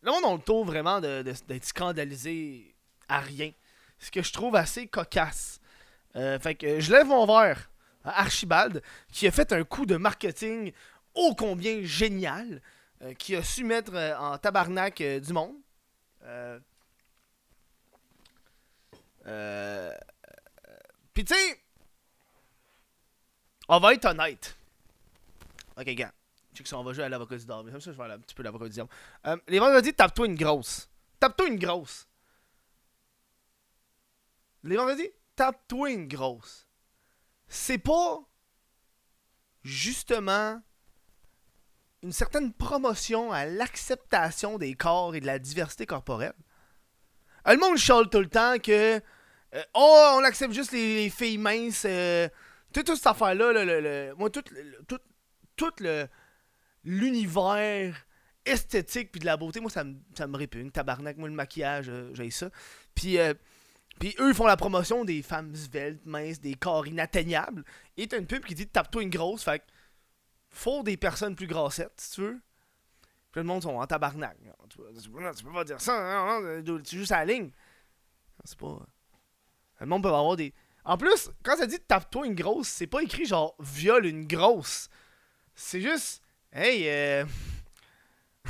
Le 0.01 0.11
monde 0.11 0.25
a 0.25 0.33
le 0.33 0.43
taux 0.43 0.65
vraiment 0.65 1.01
d'être 1.01 1.65
scandalisé 1.65 2.75
à 3.09 3.21
rien. 3.21 3.53
Ce 4.01 4.11
que 4.11 4.23
je 4.23 4.33
trouve 4.33 4.57
assez 4.57 4.89
cocasse. 4.89 5.61
Euh, 6.17 6.41
fait 6.41 6.57
que 6.57 6.81
je 6.81 6.91
lève 6.91 7.07
mon 7.07 7.27
verre 7.27 7.71
à 8.03 8.23
Archibald, 8.23 8.83
qui 9.13 9.29
a 9.29 9.31
fait 9.31 9.53
un 9.53 9.63
coup 9.63 9.87
de 9.87 9.97
marketing 9.97 10.73
ô 11.15 11.37
combien 11.37 11.83
génial, 11.85 12.61
euh, 13.03 13.15
qui 13.15 13.37
a 13.37 13.45
su 13.45 13.63
mettre 13.63 13.95
en 14.19 14.37
tabarnak 14.39 15.01
du 15.01 15.33
monde. 15.33 15.55
Euh, 16.28 16.61
euh, 19.26 19.94
Puis 21.14 21.25
tu 21.25 21.35
sais, 21.35 21.61
on 23.68 23.80
va 23.80 23.94
être 23.94 24.04
honnête. 24.04 24.56
Ok, 25.76 25.87
gars. 25.87 26.12
Tu 26.54 26.64
sais 26.64 26.75
on 26.75 26.82
va 26.82 26.92
jouer 26.92 27.04
à 27.04 27.08
l'avocat 27.08 27.37
du 27.37 27.44
diable. 27.44 27.70
Comme 27.70 27.80
ça, 27.80 27.92
je 27.92 27.97
vais 27.97 28.04
aller 28.04 28.14
un 28.14 28.18
petit 28.18 28.35
peu 28.35 28.42
l'avocat 28.42 28.64
du 28.64 28.70
diable. 28.70 28.90
Euh, 29.26 29.37
les 29.47 29.58
vendredis, 29.58 29.94
tape-toi 29.94 30.26
une 30.26 30.35
grosse. 30.35 30.88
Tape-toi 31.20 31.49
une 31.49 31.58
grosse. 31.58 32.06
Les 34.64 34.76
vendredis, 34.76 35.11
tape-toi 35.37 35.90
une 35.90 36.08
grosse. 36.08 36.66
C'est 37.47 37.78
pas 37.78 38.20
justement 39.62 40.61
une 42.02 42.12
certaine 42.12 42.52
promotion 42.52 43.33
à 43.33 43.45
l'acceptation 43.45 44.59
des 44.59 44.75
corps 44.75 45.14
et 45.14 45.21
de 45.21 45.26
la 45.26 45.38
diversité 45.38 45.87
corporelle. 45.87 46.35
Euh, 47.47 47.52
le 47.52 47.59
monde 47.59 47.76
chale 47.76 48.09
tout 48.09 48.21
le 48.21 48.28
temps 48.28 48.59
que 48.59 49.00
euh, 49.55 49.62
oh, 49.75 50.17
on 50.17 50.25
accepte 50.25 50.52
juste 50.52 50.73
les, 50.73 50.97
les 50.97 51.11
filles 51.11 51.38
minces. 51.38 51.85
Euh, 51.88 52.28
toute, 52.73 52.87
toute 52.87 52.97
cette 52.97 53.07
affaire-là, 53.07 53.52
le, 53.52 53.64
le, 53.64 53.81
le, 53.81 54.14
moi, 54.17 54.31
tout, 54.31 54.45
tout, 54.87 54.99
tout 55.57 55.73
l'univers 56.85 57.97
esthétique 58.45 59.11
puis 59.11 59.21
de 59.21 59.26
la 59.26 59.37
beauté, 59.37 59.61
moi, 59.61 59.71
ça 59.71 59.85
me, 59.85 59.97
ça 60.17 60.26
me 60.26 60.37
répugne. 60.37 60.71
Tabarnak, 60.71 61.17
moi, 61.17 61.28
le 61.28 61.35
maquillage, 61.35 61.88
euh, 61.88 62.11
j'ai 62.14 62.31
ça. 62.31 62.50
Puis, 62.95 63.19
euh, 63.19 63.35
puis 63.99 64.14
eux, 64.21 64.33
font 64.33 64.47
la 64.47 64.57
promotion 64.57 65.05
des 65.05 65.23
femmes 65.23 65.55
sveltes, 65.55 66.05
minces, 66.07 66.40
des 66.40 66.55
corps 66.55 66.87
inatteignables. 66.87 67.64
Et 67.97 68.07
t'as 68.07 68.19
une 68.19 68.26
pub 68.26 68.45
qui 68.45 68.55
dit 68.55 68.67
tape-toi 68.67 69.02
une 69.02 69.11
grosse, 69.11 69.43
fait 69.45 69.62
faut 70.50 70.83
des 70.83 70.97
personnes 70.97 71.37
plus 71.37 71.47
grassettes, 71.47 72.00
si 72.00 72.12
tu 72.12 72.21
veux. 72.23 72.40
Puis 73.31 73.40
le 73.40 73.45
monde 73.45 73.62
sont 73.62 73.76
en 73.76 73.87
tabarnak. 73.87 74.37
Tu, 74.69 74.78
peux, 74.78 75.52
pas 75.52 75.64
dire 75.64 75.81
ça, 75.81 76.25
non, 76.25 76.62
non, 76.62 76.81
tu 76.81 76.99
juste 76.99 77.12
à 77.12 77.25
la 77.25 77.33
ligne. 77.33 77.50
C'est 78.45 78.59
pas. 78.59 78.78
Le 79.81 79.87
monde 79.87 80.02
peut 80.02 80.09
avoir 80.09 80.37
des. 80.37 80.55
En 80.85 80.97
plus, 80.97 81.31
quand 81.43 81.57
ça 81.57 81.67
dit 81.67 81.78
tape-toi 81.81 82.26
une 82.26 82.35
grosse, 82.35 82.69
c'est 82.69 82.87
pas 82.87 83.02
écrit 83.02 83.26
genre 83.26 83.55
viole 83.61 84.07
une 84.07 84.26
grosse. 84.26 84.88
C'est 85.55 85.81
juste. 85.81 86.23
Hey, 86.52 86.88
euh. 86.88 87.26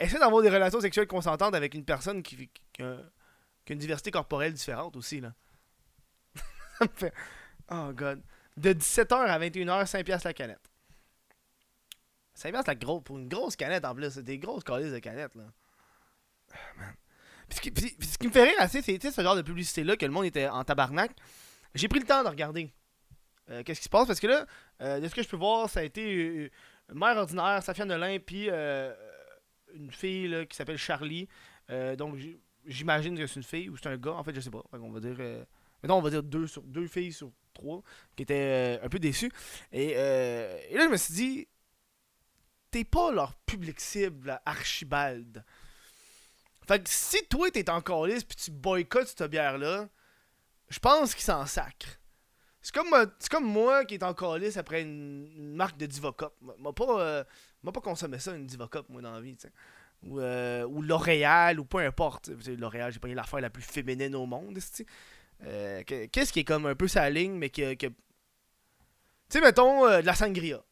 Essaie 0.00 0.18
d'avoir 0.18 0.42
des 0.42 0.50
relations 0.50 0.80
sexuelles 0.80 1.06
consentantes 1.06 1.54
avec 1.54 1.74
une 1.74 1.84
personne 1.84 2.22
qui, 2.22 2.50
a, 2.80 2.96
qui 3.64 3.72
a 3.72 3.72
une 3.72 3.78
diversité 3.78 4.10
corporelle 4.10 4.52
différente 4.52 4.96
aussi, 4.96 5.20
là. 5.20 5.34
Oh 7.72 7.92
god. 7.92 8.20
De 8.56 8.72
17h 8.72 9.14
à 9.14 9.38
21h, 9.38 9.86
5$ 9.86 10.24
la 10.24 10.34
canette. 10.34 10.70
5$ 12.36 12.66
la 12.66 12.74
grosse. 12.74 13.02
Pour 13.04 13.18
une 13.18 13.28
grosse 13.28 13.56
canette 13.56 13.84
en 13.84 13.94
plus. 13.94 14.10
C'est 14.10 14.22
des 14.22 14.38
grosses 14.38 14.64
calices 14.64 14.92
de 14.92 14.98
canettes, 14.98 15.34
là. 15.34 15.44
Ah, 16.52 16.56
man. 16.78 16.94
Puis 17.48 17.56
ce, 17.56 17.60
qui, 17.62 17.70
puis, 17.70 17.96
puis 17.98 18.08
ce 18.08 18.18
qui 18.18 18.28
me 18.28 18.32
fait 18.32 18.44
rire 18.44 18.54
assez, 18.58 18.80
c'est 18.80 19.10
ce 19.10 19.22
genre 19.22 19.34
de 19.34 19.42
publicité-là 19.42 19.96
que 19.96 20.06
le 20.06 20.12
monde 20.12 20.24
était 20.24 20.48
en 20.48 20.62
tabarnak. 20.62 21.10
J'ai 21.74 21.88
pris 21.88 21.98
le 21.98 22.06
temps 22.06 22.22
de 22.22 22.28
regarder 22.28 22.72
euh, 23.50 23.62
qu'est-ce 23.64 23.80
qui 23.80 23.84
se 23.84 23.90
passe 23.90 24.06
parce 24.06 24.20
que 24.20 24.28
là, 24.28 24.46
euh, 24.80 25.00
de 25.00 25.08
ce 25.08 25.14
que 25.14 25.22
je 25.22 25.28
peux 25.28 25.36
voir, 25.36 25.68
ça 25.68 25.80
a 25.80 25.82
été 25.82 26.14
euh, 26.14 26.50
mère 26.94 27.16
ordinaire, 27.16 27.62
Safia 27.62 27.84
Nolin, 27.84 28.18
puis 28.18 28.46
euh, 28.48 28.94
une 29.74 29.90
fille 29.90 30.28
là, 30.28 30.46
qui 30.46 30.56
s'appelle 30.56 30.78
Charlie. 30.78 31.28
Donc 31.98 32.16
j'imagine 32.66 33.16
que 33.16 33.26
c'est 33.26 33.36
une 33.36 33.44
fille 33.44 33.68
ou 33.68 33.76
c'est 33.76 33.88
un 33.88 33.96
gars, 33.96 34.12
en 34.12 34.24
fait, 34.24 34.34
je 34.34 34.40
sais 34.40 34.50
pas. 34.50 34.62
on 34.72 34.90
va 34.90 35.00
dire. 35.00 35.16
Mettons, 35.82 35.94
on 35.94 36.02
va 36.02 36.10
dire 36.10 36.22
deux, 36.22 36.46
sur, 36.46 36.62
deux 36.62 36.88
filles 36.88 37.12
sur 37.12 37.30
qui 38.16 38.22
étaient 38.22 38.78
un 38.82 38.88
peu 38.88 38.98
déçues. 38.98 39.32
Et, 39.72 39.90
et 39.90 40.74
là, 40.74 40.84
je 40.84 40.90
me 40.90 40.96
suis 40.96 41.14
dit, 41.14 41.48
t'es 42.70 42.84
pas 42.84 43.12
leur 43.12 43.34
public 43.46 43.80
cible, 43.80 44.40
Archibald. 44.44 45.44
Fait 46.66 46.82
que 46.82 46.88
si 46.88 47.26
toi 47.28 47.50
t'es 47.50 47.68
encore 47.68 48.06
liste 48.06 48.28
puis 48.28 48.36
tu 48.36 48.50
boycottes 48.50 49.08
cette 49.08 49.30
bière-là, 49.30 49.88
je 50.68 50.78
pense 50.78 51.14
qu'il 51.14 51.24
s'en 51.24 51.46
sacre. 51.46 51.98
C'est 52.62 52.74
comme, 52.74 52.94
c'est 53.18 53.30
comme 53.30 53.46
moi 53.46 53.84
qui 53.84 53.94
est 53.94 54.02
en 54.02 54.14
calice 54.14 54.56
après 54.56 54.82
une, 54.82 55.54
marque 55.56 55.78
de 55.78 55.86
Divocop. 55.86 56.36
M'a 56.58 56.72
pas, 56.72 57.00
euh, 57.00 57.24
pas 57.64 57.80
consommé 57.80 58.18
ça, 58.18 58.34
une 58.34 58.46
Divocop, 58.46 58.88
moi, 58.88 59.00
dans 59.00 59.12
la 59.12 59.20
vie. 59.20 59.36
Ou, 60.02 60.20
euh, 60.20 60.64
ou 60.64 60.82
L'Oréal, 60.82 61.58
ou 61.58 61.64
peu 61.64 61.78
importe. 61.78 62.30
L'Oréal, 62.46 62.92
j'ai 62.92 63.00
pas 63.00 63.08
l'affaire 63.08 63.40
la 63.40 63.50
plus 63.50 63.62
féminine 63.62 64.14
au 64.14 64.26
monde, 64.26 64.58
euh, 65.46 65.82
Qu'est-ce 65.84 66.32
qui 66.32 66.40
est 66.40 66.44
comme 66.44 66.66
un 66.66 66.74
peu 66.74 66.88
sa 66.88 67.08
ligne, 67.10 67.32
mais 67.32 67.50
que... 67.50 67.74
Tu 67.74 67.88
sais, 69.28 69.40
mettons, 69.40 69.86
euh, 69.86 70.00
de 70.00 70.06
la 70.06 70.14
sangria. 70.14 70.62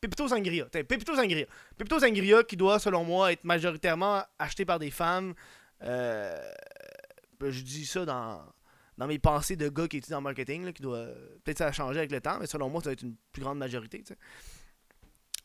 Pepito 0.00 0.26
Sangria. 0.26 0.64
Pepito 0.66 1.14
Sangria. 1.14 1.46
Pepito 1.76 2.00
Sangria 2.00 2.42
qui 2.42 2.56
doit, 2.56 2.78
selon 2.78 3.04
moi, 3.04 3.32
être 3.32 3.44
majoritairement 3.44 4.22
acheté 4.38 4.64
par 4.64 4.78
des 4.78 4.90
femmes. 4.90 5.34
Euh, 5.82 6.52
je 7.40 7.62
dis 7.62 7.84
ça 7.84 8.06
dans, 8.06 8.42
dans 8.96 9.06
mes 9.06 9.18
pensées 9.18 9.56
de 9.56 9.68
gars 9.68 9.86
qui 9.88 9.98
étudient 9.98 10.18
en 10.18 10.22
marketing, 10.22 10.64
là, 10.64 10.72
qui 10.72 10.82
doit. 10.82 11.06
Peut-être 11.44 11.58
ça 11.58 11.66
a 11.66 11.72
changé 11.72 11.98
avec 11.98 12.10
le 12.10 12.20
temps, 12.20 12.38
mais 12.40 12.46
selon 12.46 12.70
moi, 12.70 12.80
ça 12.82 12.88
va 12.88 12.92
être 12.94 13.02
une 13.02 13.16
plus 13.32 13.42
grande 13.42 13.58
majorité. 13.58 14.02
C'est 14.06 14.16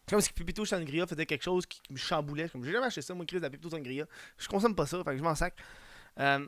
comme 0.09 0.21
si 0.21 0.31
Pepito 0.31 0.63
Sangria 0.65 1.07
faisait 1.07 1.25
quelque 1.25 1.43
chose 1.43 1.65
qui, 1.65 1.81
me 1.89 1.97
chamboulait. 1.97 2.47
Comme 2.47 2.63
j'ai 2.63 2.71
jamais 2.71 2.85
acheté 2.85 3.01
ça, 3.01 3.13
moi, 3.13 3.25
crise 3.25 3.41
de 3.41 3.45
la 3.45 3.49
Pepito 3.49 3.69
Sangria. 3.69 4.05
Je 4.37 4.47
consomme 4.47 4.75
pas 4.75 4.85
ça, 4.85 5.03
fait 5.03 5.17
je 5.17 5.23
m'en 5.23 5.35
sac. 5.35 5.55
Euh, 6.19 6.47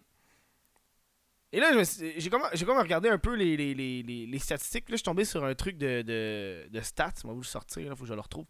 et 1.58 1.60
là, 1.60 1.72
j'ai 2.18 2.30
comme, 2.30 2.44
comme 2.68 2.78
regardé 2.78 3.10
un 3.10 3.18
peu 3.18 3.34
les, 3.34 4.40
statistiques. 4.40 4.90
Là, 4.90 4.94
je 4.94 4.98
suis 4.98 5.04
tombé 5.04 5.26
sur 5.26 5.44
un 5.44 5.56
truc 5.56 5.76
de, 5.76 6.04
de, 6.04 6.68
de 6.70 6.82
stats. 6.82 7.14
Va 7.24 7.34
vous 7.34 7.42
le 7.42 7.46
sortir, 7.46 7.82
il 7.82 7.90
faut 7.96 8.04
que 8.04 8.10
je 8.10 8.14
le 8.14 8.22
retrouve. 8.22 8.46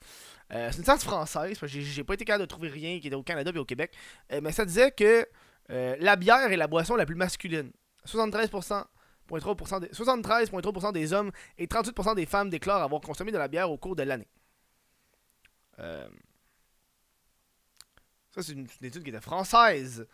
Euh, 0.51 0.67
c'est 0.71 0.79
une 0.79 0.83
stat 0.83 0.97
française, 0.97 1.57
j'ai 1.63 2.03
pas 2.03 2.15
été 2.15 2.25
capable 2.25 2.41
de 2.41 2.47
trouver 2.47 2.67
rien 2.67 2.99
qui 2.99 3.07
était 3.07 3.15
au 3.15 3.23
Canada 3.23 3.49
et 3.55 3.59
au 3.59 3.63
Québec. 3.63 3.93
Euh, 4.33 4.41
mais 4.43 4.51
ça 4.51 4.65
disait 4.65 4.91
que 4.91 5.25
euh, 5.69 5.95
la 6.01 6.17
bière 6.17 6.51
est 6.51 6.57
la 6.57 6.67
boisson 6.67 6.97
la 6.97 7.05
plus 7.05 7.15
masculine. 7.15 7.71
73%. 8.05 8.83
73,3% 9.29 9.79
des, 9.79 9.87
73 9.93 10.51
des 10.91 11.13
hommes 11.13 11.31
et 11.57 11.65
38% 11.65 12.13
des 12.13 12.25
femmes 12.25 12.49
déclarent 12.49 12.83
avoir 12.83 12.99
consommé 12.99 13.31
de 13.31 13.37
la 13.37 13.47
bière 13.47 13.71
au 13.71 13.77
cours 13.77 13.95
de 13.95 14.03
l'année. 14.03 14.27
Ça, 15.77 16.09
c'est 18.41 18.51
une, 18.51 18.67
étude 18.81 19.03
qui 19.03 19.11
était 19.11 19.21
française. 19.21 20.05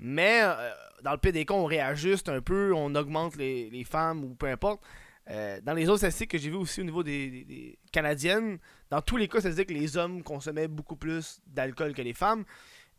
Mais 0.00 0.40
euh, 0.42 0.72
dans 1.02 1.12
le 1.12 1.18
PDK, 1.18 1.50
on 1.50 1.66
réajuste 1.66 2.28
un 2.28 2.40
peu, 2.40 2.72
on 2.74 2.94
augmente 2.94 3.36
les, 3.36 3.84
femmes 3.84 4.24
ou 4.24 4.34
peu 4.34 4.46
importe. 4.46 4.82
Euh, 5.28 5.60
dans 5.60 5.74
les 5.74 5.88
autres 5.88 5.98
statistiques 5.98 6.30
que 6.30 6.38
j'ai 6.38 6.50
vues 6.50 6.56
aussi 6.56 6.80
au 6.80 6.84
niveau 6.84 7.02
des, 7.02 7.78
Canadiennes, 7.92 8.58
dans 8.90 9.02
tous 9.02 9.16
les 9.16 9.28
cas, 9.28 9.40
ça 9.40 9.50
disait 9.50 9.66
que 9.66 9.74
les 9.74 9.96
hommes 9.96 10.22
consommaient 10.22 10.68
beaucoup 10.68 10.96
plus 10.96 11.40
d'alcool 11.46 11.92
que 11.92 12.02
les 12.02 12.14
femmes. 12.14 12.44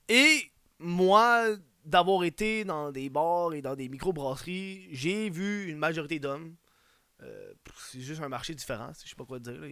Et 0.07 0.51
moi, 0.79 1.47
d'avoir 1.83 2.23
été 2.23 2.63
dans 2.63 2.91
des 2.91 3.09
bars 3.09 3.53
et 3.53 3.61
dans 3.61 3.75
des 3.75 3.89
micro-brasseries, 3.89 4.87
j'ai 4.91 5.29
vu 5.29 5.69
une 5.69 5.77
majorité 5.77 6.19
d'hommes. 6.19 6.55
Euh, 7.23 7.53
c'est 7.77 8.01
juste 8.01 8.21
un 8.21 8.29
marché 8.29 8.55
différent, 8.55 8.91
je 9.03 9.09
sais 9.09 9.15
pas 9.15 9.25
quoi 9.25 9.39
dire. 9.39 9.53
Là. 9.53 9.67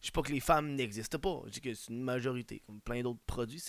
Je 0.00 0.06
sais 0.06 0.12
pas 0.12 0.22
que 0.22 0.32
les 0.32 0.40
femmes 0.40 0.74
n'existent 0.74 1.18
pas, 1.18 1.42
je 1.46 1.52
dis 1.52 1.60
que 1.60 1.74
c'est 1.74 1.92
une 1.92 2.02
majorité, 2.02 2.62
comme 2.66 2.80
plein 2.80 3.02
d'autres 3.02 3.22
produits. 3.26 3.62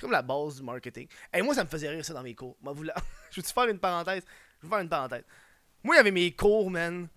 Comme 0.00 0.10
la 0.10 0.22
base 0.22 0.56
du 0.56 0.62
marketing. 0.62 1.06
Et 1.32 1.42
moi, 1.42 1.54
ça 1.54 1.64
me 1.64 1.68
faisait 1.68 1.88
rire 1.88 2.04
ça 2.04 2.14
dans 2.14 2.22
mes 2.22 2.34
cours. 2.34 2.56
Moi, 2.60 2.74
je 3.30 3.40
veux 3.40 3.42
te 3.42 3.52
faire 3.52 3.68
une 3.68 3.78
parenthèse? 3.78 4.24
Je 4.60 4.66
veux 4.66 4.70
faire 4.70 4.80
une 4.80 4.88
parenthèse. 4.88 5.24
Moi, 5.82 5.94
il 5.94 5.98
y 5.98 6.00
avait 6.00 6.10
mes 6.10 6.32
cours, 6.32 6.70
man. 6.70 7.08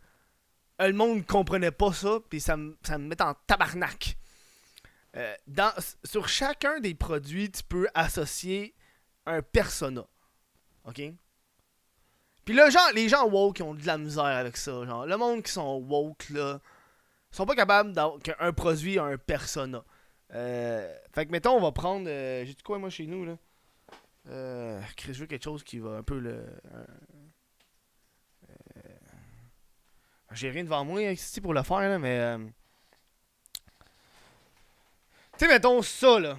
Le 0.79 0.93
monde 0.93 1.25
comprenait 1.25 1.71
pas 1.71 1.91
ça, 1.91 2.19
puis 2.29 2.39
ça, 2.39 2.55
me, 2.55 2.77
ça 2.83 2.97
me 2.97 3.07
met 3.07 3.21
en 3.21 3.33
tabarnak. 3.47 4.17
Euh, 5.15 5.33
dans, 5.47 5.73
sur 6.03 6.27
chacun 6.27 6.79
des 6.79 6.93
produits, 6.93 7.49
tu 7.49 7.63
peux 7.63 7.87
associer 7.95 8.75
un 9.25 9.41
persona. 9.41 10.05
OK? 10.85 11.01
Puis 12.45 12.57
les 12.93 13.09
gens 13.09 13.27
woke 13.27 13.59
ont 13.61 13.73
de 13.73 13.85
la 13.85 13.97
misère 13.97 14.23
avec 14.23 14.55
ça. 14.55 14.85
Genre, 14.85 15.05
le 15.05 15.17
monde 15.17 15.43
qui 15.43 15.51
sont 15.51 15.83
woke, 15.89 16.29
là, 16.29 16.61
sont 17.31 17.45
pas 17.45 17.55
capables 17.55 17.93
qu'un 18.21 18.53
produit 18.53 18.97
a 18.99 19.03
un 19.05 19.17
persona. 19.17 19.83
Euh, 20.33 20.93
fait 21.13 21.25
que, 21.25 21.31
mettons, 21.31 21.55
on 21.57 21.61
va 21.61 21.71
prendre. 21.71 22.07
Euh, 22.09 22.43
J'ai 22.45 22.53
dit 22.53 22.63
quoi, 22.63 22.79
moi, 22.79 22.89
chez 22.89 23.07
nous, 23.07 23.25
là? 23.25 23.37
Euh, 24.29 24.81
Je 24.99 25.11
veux 25.13 25.25
quelque 25.25 25.43
chose 25.43 25.63
qui 25.63 25.79
va 25.79 25.91
un 25.91 26.03
peu 26.03 26.19
le. 26.19 26.45
Euh, 26.73 26.85
j'ai 30.33 30.49
rien 30.49 30.63
devant 30.65 30.83
moi 30.83 31.01
ici 31.01 31.39
pour 31.39 31.53
le 31.53 31.63
faire, 31.63 31.79
là, 31.79 31.99
mais. 31.99 32.37
Tu 35.37 35.45
sais, 35.45 35.47
mettons 35.47 35.81
ça, 35.81 36.19
là. 36.19 36.37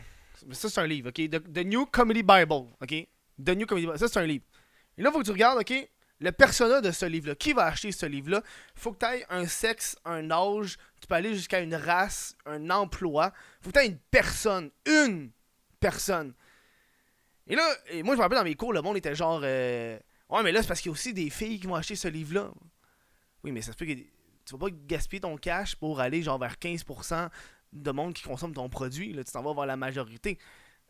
Ça, 0.53 0.69
c'est 0.69 0.81
un 0.81 0.87
livre, 0.87 1.09
ok? 1.09 1.31
The, 1.31 1.65
New 1.65 1.87
Comedy 1.87 2.23
Bible, 2.23 2.67
ok? 2.81 3.09
The 3.43 3.51
New 3.51 3.67
Comedy 3.67 3.87
Bible. 3.87 3.99
Ça, 3.99 4.09
c'est 4.09 4.19
un 4.21 4.27
livre. 4.27 4.45
Et 4.97 5.03
là, 5.03 5.11
faut 5.11 5.21
que 5.21 5.25
tu 5.25 5.31
regardes, 5.31 5.59
ok? 5.59 5.89
Le 6.21 6.33
persona 6.33 6.81
de 6.81 6.91
ce 6.91 7.07
livre-là. 7.07 7.35
Qui 7.37 7.53
va 7.53 7.67
acheter 7.67 7.93
ce 7.93 8.07
livre-là? 8.07 8.43
faut 8.75 8.93
que 8.93 8.99
tu 8.99 9.07
aies 9.07 9.25
un 9.29 9.47
sexe, 9.47 9.97
un 10.05 10.31
âge. 10.31 10.77
Tu 11.01 11.07
peux 11.07 11.15
aller 11.15 11.35
jusqu'à 11.35 11.61
une 11.61 11.75
race, 11.75 12.37
un 12.45 12.71
emploi. 12.71 13.33
faut 13.61 13.71
que 13.71 13.79
tu 13.79 13.85
aies 13.85 13.89
une 13.89 13.99
personne. 14.11 14.71
Une 14.87 15.31
personne. 15.79 16.35
Et 17.47 17.55
là, 17.55 17.67
et 17.91 18.03
moi, 18.03 18.15
je 18.15 18.19
me 18.19 18.23
rappelle 18.23 18.39
dans 18.39 18.45
mes 18.45 18.55
cours, 18.55 18.73
le 18.73 18.83
monde 18.83 18.97
était 18.97 19.15
genre. 19.15 19.41
Euh, 19.43 19.99
ouais, 20.29 20.43
mais 20.43 20.53
là, 20.53 20.61
c'est 20.63 20.69
parce 20.69 20.81
qu'il 20.81 20.91
y 20.91 20.93
a 20.93 20.93
aussi 20.93 21.15
des 21.15 21.31
filles 21.31 21.61
qui 21.61 21.67
vont 21.67 21.77
acheter 21.77 21.97
ce 21.97 22.09
livre-là. 22.09 22.51
Oui, 23.45 23.53
mais 23.53 23.63
ça 23.63 23.73
se 23.73 23.77
peut 23.77 23.87
que. 23.87 23.93
Tu 23.93 24.57
vas 24.57 24.59
pas 24.59 24.71
gaspiller 24.71 25.21
ton 25.21 25.37
cash 25.37 25.77
pour 25.77 26.01
aller 26.01 26.23
genre 26.23 26.39
vers 26.39 26.55
15% 26.55 27.29
de 27.75 27.91
monde 27.91 28.15
qui 28.15 28.23
consomme 28.23 28.55
ton 28.55 28.69
produit. 28.69 29.13
Là, 29.13 29.23
tu 29.23 29.31
t'en 29.31 29.43
vas 29.43 29.53
voir 29.53 29.67
la 29.67 29.77
majorité. 29.77 30.39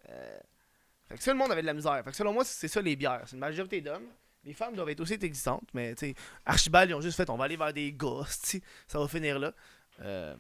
Euh, 0.09 0.39
fait 1.09 1.17
que 1.17 1.23
ça, 1.23 1.33
le 1.33 1.39
monde 1.39 1.51
avait 1.51 1.63
de 1.63 1.67
la 1.67 1.75
misère. 1.75 2.01
Fait 2.05 2.11
que 2.11 2.17
selon 2.17 2.33
moi, 2.33 2.45
c'est 2.45 2.69
ça 2.69 2.81
les 2.81 2.95
bières. 2.95 3.23
C'est 3.27 3.33
une 3.33 3.41
majorité 3.41 3.81
d'hommes. 3.81 4.09
Les 4.45 4.55
femmes 4.55 4.75
doivent 4.75 4.89
être 4.89 5.01
aussi 5.01 5.15
existantes, 5.15 5.69
mais 5.75 5.95
tu 5.95 6.07
sais, 6.07 6.15
Archibald, 6.45 6.91
ils 6.91 6.95
ont 6.95 7.01
juste 7.01 7.17
fait 7.17 7.29
on 7.29 7.37
va 7.37 7.45
aller 7.45 7.57
vers 7.57 7.73
des 7.73 7.93
gosses, 7.93 8.57
ça 8.87 8.99
va 8.99 9.09
finir 9.09 9.39
là. 9.39 9.53
Euh, 10.01 10.37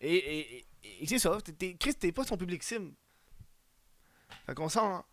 et, 0.00 0.16
et, 0.16 0.66
et, 1.00 1.06
c'est 1.06 1.18
ça, 1.18 1.38
Chris, 1.78 1.94
t'es 1.94 2.12
pas 2.12 2.24
son 2.24 2.36
public 2.36 2.62
sim. 2.62 2.92
Fait 4.46 4.54
qu'on 4.54 4.68
sent. 4.68 4.80
Hein. 4.80 5.04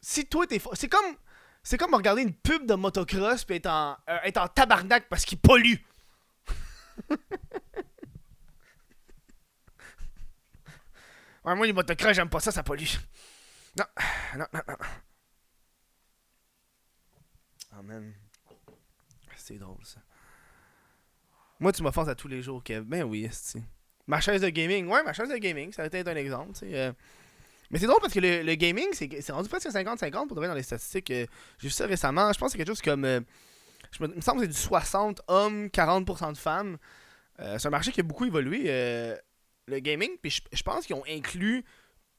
Si 0.00 0.26
toi 0.26 0.46
t'es. 0.46 0.60
C'est 0.74 0.88
comme. 0.88 1.16
C'est 1.62 1.78
comme 1.78 1.94
regarder 1.94 2.22
une 2.22 2.34
pub 2.34 2.64
de 2.64 2.74
motocross 2.74 3.44
puis 3.44 3.56
être 3.56 3.66
en, 3.66 3.96
euh, 4.08 4.18
être 4.22 4.36
en 4.36 4.46
tabarnak 4.46 5.08
parce 5.08 5.24
qu'il 5.24 5.38
pollue. 5.38 5.74
Ouais, 11.46 11.54
moi, 11.54 11.64
les 11.64 11.72
motocross, 11.72 12.12
j'aime 12.12 12.28
pas 12.28 12.40
ça, 12.40 12.50
ça 12.50 12.64
pollue. 12.64 12.86
Non, 13.78 13.84
non, 14.36 14.46
non, 14.52 14.60
non. 14.68 14.74
C'est 19.36 19.58
drôle, 19.58 19.84
ça. 19.84 20.00
Moi, 21.60 21.72
tu 21.72 21.82
m'offenses 21.82 22.08
à 22.08 22.14
tous 22.14 22.28
les 22.28 22.42
jours, 22.42 22.62
Kev. 22.62 22.84
Ben 22.84 23.02
oui, 23.02 23.28
c'est. 23.30 23.62
Ma 24.06 24.20
chaise 24.20 24.42
de 24.42 24.48
gaming. 24.48 24.86
Ouais, 24.86 25.02
ma 25.02 25.12
chaise 25.12 25.28
de 25.28 25.36
gaming, 25.36 25.72
ça 25.72 25.82
a 25.82 25.86
été 25.86 26.00
un 26.00 26.16
exemple. 26.16 26.52
Euh. 26.62 26.92
Mais 27.70 27.78
c'est 27.78 27.86
drôle 27.86 28.00
parce 28.00 28.12
que 28.12 28.20
le, 28.20 28.54
gaming, 28.54 28.86
c'est 28.92 29.30
rendu 29.30 29.48
presque 29.48 29.68
50-50 29.68 30.28
pour 30.28 30.36
donner 30.36 30.46
dans 30.46 30.54
les 30.54 30.62
statistiques. 30.62 31.10
Euh, 31.10 31.26
j'ai 31.58 31.68
vu 31.68 31.72
ça 31.72 31.86
récemment. 31.86 32.32
Je 32.32 32.38
pense 32.38 32.48
que 32.48 32.52
c'est 32.52 32.58
quelque 32.58 32.68
chose 32.68 32.82
comme. 32.82 33.04
Euh, 33.04 33.20
je 33.90 34.02
me, 34.02 34.10
il 34.10 34.16
me 34.16 34.20
semble 34.20 34.40
que 34.40 34.46
c'est 34.46 34.52
du 34.52 34.58
60 34.58 35.22
hommes, 35.28 35.66
40% 35.66 36.32
de 36.32 36.38
femmes. 36.38 36.78
c'est 37.38 37.66
un 37.66 37.70
marché 37.70 37.92
qui 37.92 38.00
a 38.00 38.02
beaucoup 38.02 38.24
évolué 38.24 38.68
le 39.66 39.78
gaming, 39.80 40.10
puis 40.20 40.30
je, 40.52 40.62
pense 40.62 40.86
qu'ils 40.86 40.96
ont 40.96 41.04
inclus 41.08 41.64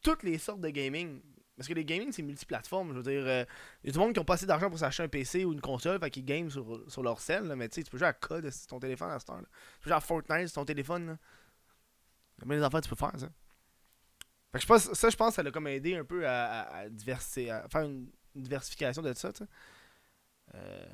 toutes 0.01 0.23
les 0.23 0.37
sortes 0.37 0.61
de 0.61 0.69
gaming. 0.69 1.21
Parce 1.57 1.67
que 1.67 1.73
les 1.73 1.83
gaming, 1.83 2.11
c'est 2.11 2.21
multiplateforme. 2.21 2.91
Je 2.91 2.97
veux 2.97 3.03
dire, 3.03 3.21
il 3.21 3.27
euh, 3.27 3.45
y 3.83 3.89
a 3.89 3.91
tout 3.91 3.99
le 3.99 4.05
monde 4.05 4.13
qui 4.13 4.19
ont 4.19 4.25
pas 4.25 4.35
assez 4.35 4.45
d'argent 4.45 4.69
pour 4.69 4.77
s'acheter 4.77 5.03
un 5.03 5.07
PC 5.07 5.43
ou 5.43 5.53
une 5.53 5.61
console, 5.61 5.99
fait 5.99 6.11
qu'ils 6.11 6.23
game 6.23 6.51
sur, 6.51 6.83
sur 6.87 7.01
leur 7.01 7.19
cell. 7.19 7.43
mais 7.55 7.67
tu 7.67 7.75
sais, 7.75 7.83
tu 7.83 7.89
peux 7.89 7.97
jouer 7.97 8.07
à 8.07 8.13
code 8.13 8.49
sur 8.51 8.67
ton 8.67 8.79
téléphone 8.79 9.09
à 9.09 9.19
ce 9.19 9.25
temps-là. 9.25 9.41
Tu 9.41 9.79
peux 9.81 9.89
jouer 9.89 9.97
à 9.97 10.01
Fortnite 10.01 10.47
sur 10.49 10.61
ton 10.61 10.65
téléphone. 10.65 11.07
Là. 11.07 11.17
A 12.43 12.45
des 12.45 12.63
enfants, 12.63 12.79
tu 12.79 12.89
peux 12.89 12.95
faire 12.95 13.11
ça. 13.17 13.27
Fait 14.51 14.59
que 14.59 14.61
je 14.61 14.67
pense, 14.67 14.93
ça, 14.93 15.09
je 15.09 15.15
pense, 15.15 15.33
ça 15.33 15.43
l'a 15.43 15.51
comme 15.51 15.67
aidé 15.67 15.95
un 15.95 16.05
peu 16.05 16.27
à, 16.27 16.61
à, 16.61 16.81
à 16.83 16.89
faire 16.89 17.81
une, 17.81 18.07
diversification 18.35 19.01
de 19.01 19.11
ça, 19.13 19.33
tu 19.33 19.43
sais. 19.43 19.49
Euh... 20.53 20.85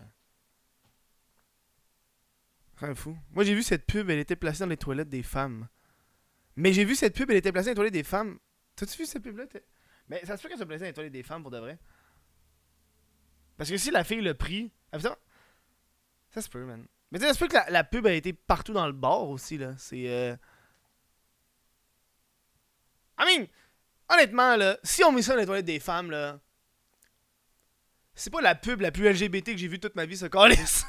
Fou. 2.95 3.17
Moi, 3.31 3.43
j'ai 3.43 3.53
vu 3.53 3.63
cette 3.63 3.85
pub, 3.85 4.09
elle 4.09 4.19
était 4.19 4.35
placée 4.35 4.59
dans 4.59 4.69
les 4.69 4.77
toilettes 4.77 5.09
des 5.09 5.23
femmes. 5.23 5.67
Mais 6.55 6.73
j'ai 6.73 6.85
vu 6.85 6.95
cette 6.95 7.15
pub, 7.15 7.29
elle 7.29 7.37
était 7.37 7.51
placée 7.51 7.67
dans 7.67 7.71
les 7.71 7.75
toilettes 7.75 7.93
des 7.93 8.03
femmes. 8.03 8.39
T'as-tu 8.75 8.97
vu 8.97 9.05
cette 9.05 9.23
pub-là? 9.23 9.45
Mais 10.09 10.25
ça 10.25 10.37
se 10.37 10.41
peut 10.41 10.49
qu'elle 10.49 10.57
soit 10.57 10.67
placée 10.67 10.81
dans 10.81 10.87
les 10.87 10.93
toilettes 10.93 11.13
des 11.13 11.23
femmes 11.23 11.41
pour 11.41 11.51
de 11.51 11.59
vrai. 11.59 11.77
Parce 13.57 13.69
que 13.69 13.77
si 13.77 13.91
la 13.91 14.03
fille 14.03 14.21
l'a 14.21 14.33
pris. 14.33 14.71
ça, 14.99 15.17
ça 16.31 16.41
se 16.41 16.49
peut, 16.49 16.65
man. 16.65 16.85
Mais 17.11 17.19
ça 17.19 17.33
se 17.33 17.39
peut 17.39 17.47
que 17.47 17.57
la, 17.71 17.83
pub 17.83 18.07
a 18.07 18.13
été 18.13 18.33
partout 18.33 18.73
dans 18.73 18.87
le 18.87 18.93
bar 18.93 19.29
aussi, 19.29 19.57
là. 19.57 19.73
C'est. 19.77 20.07
Euh... 20.07 20.35
I 23.19 23.25
mean, 23.25 23.47
honnêtement, 24.09 24.55
là, 24.55 24.77
si 24.83 25.03
on 25.03 25.11
met 25.11 25.21
ça 25.21 25.33
dans 25.33 25.39
les 25.39 25.45
toilettes 25.45 25.65
des 25.65 25.79
femmes, 25.79 26.09
là. 26.11 26.39
C'est 28.15 28.31
pas 28.31 28.41
la 28.41 28.55
pub 28.55 28.81
la 28.81 28.91
plus 28.91 29.07
LGBT 29.09 29.51
que 29.51 29.57
j'ai 29.57 29.67
vue 29.67 29.79
toute 29.79 29.95
ma 29.95 30.05
vie, 30.05 30.17
ce 30.17 30.25
calice. 30.25 30.85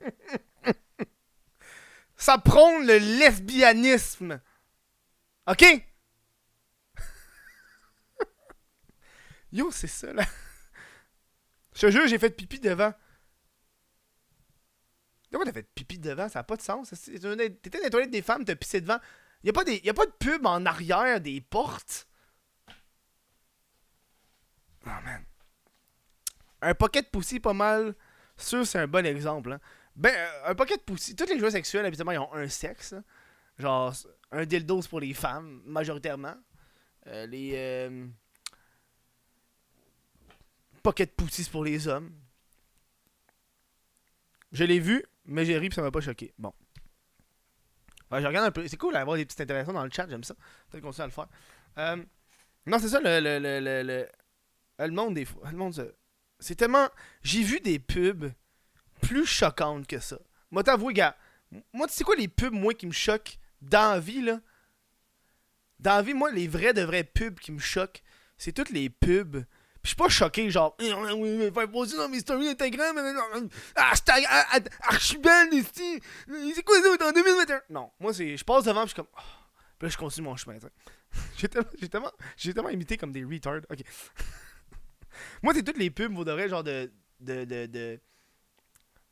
Ça 2.16 2.36
prône 2.36 2.86
le 2.86 2.98
lesbianisme. 2.98 4.40
OK? 5.46 5.87
C'est 9.70 9.86
ça, 9.86 10.12
là. 10.12 10.24
Je 11.74 11.80
te 11.82 11.90
jure, 11.90 12.06
j'ai 12.06 12.18
fait 12.18 12.30
pipi 12.30 12.60
devant. 12.60 12.92
Pourquoi 15.30 15.46
t'as 15.46 15.52
fait 15.52 15.68
pipi 15.74 15.98
devant? 15.98 16.28
Ça 16.28 16.40
n'a 16.40 16.44
pas 16.44 16.56
de 16.56 16.62
sens. 16.62 16.90
T'étais 16.90 17.18
dans 17.18 17.84
les 17.84 17.90
toilettes 17.90 18.10
des 18.10 18.22
femmes, 18.22 18.44
t'as 18.44 18.56
pissé 18.56 18.80
devant. 18.80 18.98
Y'a 19.44 19.52
pas, 19.52 19.62
y 19.68 19.88
a 19.88 19.94
pas 19.94 20.06
de 20.06 20.12
pub 20.12 20.46
en 20.46 20.64
arrière 20.66 21.20
des 21.20 21.40
portes? 21.40 22.08
Oh 24.86 24.90
man. 25.04 25.24
Un 26.62 26.74
pocket 26.74 27.10
poussy 27.10 27.38
pas 27.40 27.52
mal. 27.52 27.94
Sûr, 28.36 28.66
c'est 28.66 28.78
un 28.78 28.88
bon 28.88 29.04
exemple. 29.04 29.52
Hein. 29.52 29.60
Ben, 29.94 30.14
euh, 30.14 30.50
un 30.50 30.54
paquet 30.54 30.76
de 30.76 30.82
poussi. 30.82 31.16
Tous 31.16 31.26
les 31.26 31.38
jouets 31.38 31.50
sexuels, 31.50 31.84
habituellement, 31.84 32.12
ils 32.12 32.18
ont 32.18 32.32
un 32.32 32.48
sexe. 32.48 32.94
Genre, 33.58 33.92
un 34.30 34.44
dildo, 34.46 34.80
pour 34.82 35.00
les 35.00 35.12
femmes, 35.12 35.60
majoritairement. 35.66 36.36
Euh, 37.08 37.26
les. 37.26 37.52
Euh... 37.56 38.06
Pocket 40.82 41.14
poussi, 41.14 41.44
c'est 41.44 41.50
pour 41.50 41.64
les 41.64 41.88
hommes. 41.88 42.12
Je 44.52 44.64
l'ai 44.64 44.80
vu, 44.80 45.04
mais 45.24 45.44
j'ai 45.44 45.58
ri, 45.58 45.68
puis 45.68 45.76
ça 45.76 45.82
m'a 45.82 45.90
pas 45.90 46.00
choqué. 46.00 46.32
Bon. 46.38 46.52
Ouais, 48.10 48.22
je 48.22 48.26
regarde 48.26 48.46
un 48.46 48.50
peu. 48.50 48.66
C'est 48.66 48.76
cool 48.76 48.94
d'avoir 48.94 49.16
des 49.16 49.26
petites 49.26 49.40
interactions 49.40 49.72
dans 49.72 49.84
le 49.84 49.90
chat, 49.90 50.08
j'aime 50.08 50.24
ça. 50.24 50.34
Peut-être 50.70 50.82
qu'on 50.82 50.92
sait 50.92 51.02
à 51.02 51.06
le 51.06 51.12
faire. 51.12 51.28
Euh, 51.76 52.02
non, 52.66 52.78
c'est 52.78 52.88
ça, 52.88 53.00
le, 53.00 53.20
le, 53.20 53.38
le, 53.38 53.82
le, 53.82 54.08
le, 54.78 54.90
monde 54.90 55.14
des 55.14 55.24
fois. 55.24 55.50
Le 55.50 55.56
monde, 55.56 55.94
c'est 56.38 56.54
tellement. 56.54 56.88
J'ai 57.22 57.42
vu 57.42 57.60
des 57.60 57.78
pubs 57.78 58.32
plus 59.02 59.26
choquante 59.26 59.86
que 59.86 59.98
ça. 59.98 60.18
Moi, 60.50 60.62
t'avoue, 60.62 60.90
gars, 60.92 61.16
moi, 61.72 61.86
tu 61.86 61.94
sais 61.94 62.04
quoi 62.04 62.16
les 62.16 62.28
pubs, 62.28 62.52
moi, 62.52 62.74
qui 62.74 62.86
me 62.86 62.92
choquent 62.92 63.38
dans 63.60 63.92
la 63.92 64.00
vie, 64.00 64.22
là? 64.22 64.40
Dans 65.78 65.96
la 65.96 66.02
vie, 66.02 66.14
moi, 66.14 66.30
les 66.30 66.48
vrais 66.48 66.72
de 66.72 66.82
vrais 66.82 67.04
pubs 67.04 67.38
qui 67.38 67.52
me 67.52 67.58
choquent, 67.58 68.02
c'est 68.36 68.52
toutes 68.52 68.70
les 68.70 68.90
pubs. 68.90 69.44
Je 69.82 69.88
suis 69.88 69.96
pas 69.96 70.08
choqué, 70.08 70.50
genre, 70.50 70.76
eh, 70.80 71.50
faire 71.52 71.70
poser 71.70 71.96
dans 71.96 72.08
mes 72.08 72.20
stories 72.20 72.48
Instagram, 72.48 73.48
hashtag 73.76 74.24
Archibald 74.82 75.52
ici, 75.54 76.00
c'est 76.54 76.62
quoi 76.64 76.76
ça, 76.82 77.08
en 77.08 77.12
2021? 77.12 77.62
Non, 77.70 77.90
moi, 78.00 78.12
c'est, 78.12 78.36
je 78.36 78.44
passe 78.44 78.64
devant, 78.64 78.82
je 78.82 78.88
suis 78.88 78.96
comme, 78.96 79.06
oh, 79.16 79.20
Puis 79.78 79.86
là, 79.86 79.88
je 79.88 79.96
continue 79.96 80.26
mon 80.26 80.36
chemin. 80.36 80.56
J'ai 81.38 81.48
tellement, 81.48 82.10
j'ai 82.36 82.52
tellement, 82.52 82.68
imité 82.68 82.98
comme 82.98 83.12
des 83.12 83.24
retards. 83.24 83.62
Ok. 83.70 83.78
Moi, 85.42 85.54
c'est 85.54 85.62
toutes 85.62 85.78
les 85.78 85.88
pubs, 85.90 86.12
vous 86.12 86.24
devrez, 86.24 86.48
genre 86.50 86.62
de. 86.62 86.92
de, 87.20 87.44
de. 87.44 87.98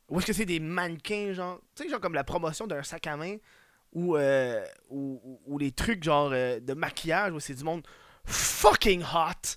Ou 0.09 0.19
est-ce 0.19 0.27
que 0.27 0.33
c'est 0.33 0.45
des 0.45 0.59
mannequins, 0.59 1.33
genre. 1.33 1.59
Tu 1.75 1.83
sais, 1.83 1.89
genre 1.89 1.99
comme 1.99 2.13
la 2.13 2.23
promotion 2.23 2.67
d'un 2.67 2.83
sac 2.83 3.07
à 3.07 3.17
main. 3.17 3.37
Ou, 3.93 4.15
euh, 4.15 4.63
ou- 4.89 5.41
ou 5.45 5.57
les 5.57 5.71
trucs, 5.71 6.03
genre, 6.03 6.29
euh, 6.33 6.59
de 6.59 6.73
maquillage, 6.73 7.33
où 7.33 7.39
c'est 7.39 7.55
du 7.55 7.63
monde 7.63 7.85
fucking 8.25 9.01
hot. 9.01 9.55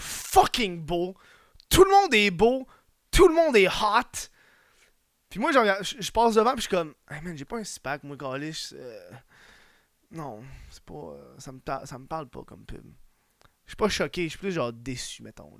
Fucking 0.00 0.84
beau. 0.84 1.16
Tout 1.68 1.84
le 1.84 1.90
monde 1.90 2.14
est 2.14 2.30
beau. 2.30 2.66
Tout 3.10 3.28
le 3.28 3.34
monde 3.34 3.56
est 3.56 3.68
hot. 3.68 4.28
Puis 5.28 5.38
moi, 5.38 5.52
je, 5.52 6.10
passe 6.10 6.34
devant, 6.34 6.52
puis 6.52 6.62
je 6.62 6.68
suis 6.68 6.76
comme. 6.76 6.94
Hey 7.08 7.20
man, 7.22 7.36
j'ai 7.36 7.44
pas 7.44 7.58
un 7.58 7.64
SPAC, 7.64 8.02
moi, 8.02 8.16
Galish. 8.16 8.72
euh, 8.72 9.10
Non, 10.10 10.42
c'est 10.70 10.82
pas. 10.82 10.94
euh, 10.94 11.34
ça, 11.38 11.52
me 11.52 11.60
ça 11.84 11.98
me 11.98 12.06
parle 12.06 12.28
pas 12.28 12.42
comme 12.42 12.64
pub. 12.64 12.84
Je 13.64 13.70
suis 13.70 13.76
pas 13.76 13.88
choqué, 13.88 14.24
je 14.24 14.30
suis 14.30 14.38
plus 14.38 14.52
genre 14.52 14.72
déçu, 14.72 15.22
mettons. 15.22 15.56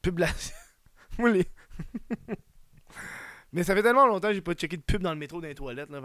Pub 0.00 0.18
la... 0.18 0.28
Mais 3.52 3.64
ça 3.64 3.74
fait 3.74 3.82
tellement 3.82 4.06
longtemps 4.06 4.28
que 4.28 4.34
j'ai 4.34 4.40
pas 4.40 4.54
checké 4.54 4.76
de 4.76 4.82
pub 4.82 5.02
dans 5.02 5.12
le 5.12 5.18
métro 5.18 5.40
dans 5.40 5.48
les 5.48 5.54
toilettes, 5.54 5.90
là. 5.90 6.00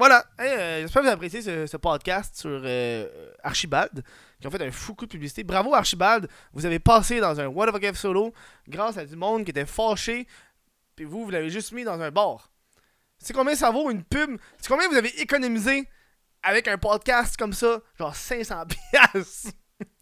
Euh. 0.00 0.06
Voilà, 0.06 0.24
euh, 0.40 0.80
j'espère 0.82 1.02
que 1.02 1.06
vous 1.06 1.12
avez 1.12 1.14
apprécié 1.14 1.42
ce, 1.42 1.66
ce 1.66 1.76
podcast 1.76 2.36
sur 2.36 2.62
euh, 2.64 3.32
Archibald, 3.42 4.02
qui 4.40 4.46
ont 4.46 4.50
fait 4.50 4.62
un 4.66 4.70
fou 4.70 4.94
coup 4.94 5.04
de 5.06 5.10
publicité. 5.10 5.44
Bravo 5.44 5.74
Archibald, 5.74 6.28
vous 6.52 6.64
avez 6.64 6.78
passé 6.78 7.20
dans 7.20 7.38
un 7.38 7.46
What 7.46 7.68
of 7.68 7.82
a 7.82 7.94
solo 7.94 8.32
grâce 8.66 8.96
à 8.96 9.04
du 9.04 9.16
monde 9.16 9.44
qui 9.44 9.50
était 9.50 9.66
fâché, 9.66 10.26
puis 10.96 11.04
vous, 11.04 11.24
vous 11.24 11.30
l'avez 11.30 11.50
juste 11.50 11.72
mis 11.72 11.84
dans 11.84 12.00
un 12.00 12.10
bar. 12.10 12.50
C'est 13.18 13.34
combien 13.34 13.54
ça 13.54 13.70
vaut 13.70 13.90
une 13.90 14.02
pub? 14.02 14.40
C'est 14.58 14.68
combien 14.68 14.88
vous 14.88 14.96
avez 14.96 15.20
économisé 15.20 15.86
avec 16.42 16.66
un 16.68 16.78
podcast 16.78 17.36
comme 17.36 17.52
ça? 17.52 17.80
Genre 17.98 18.16
500 18.16 18.64
piastres. 18.66 19.52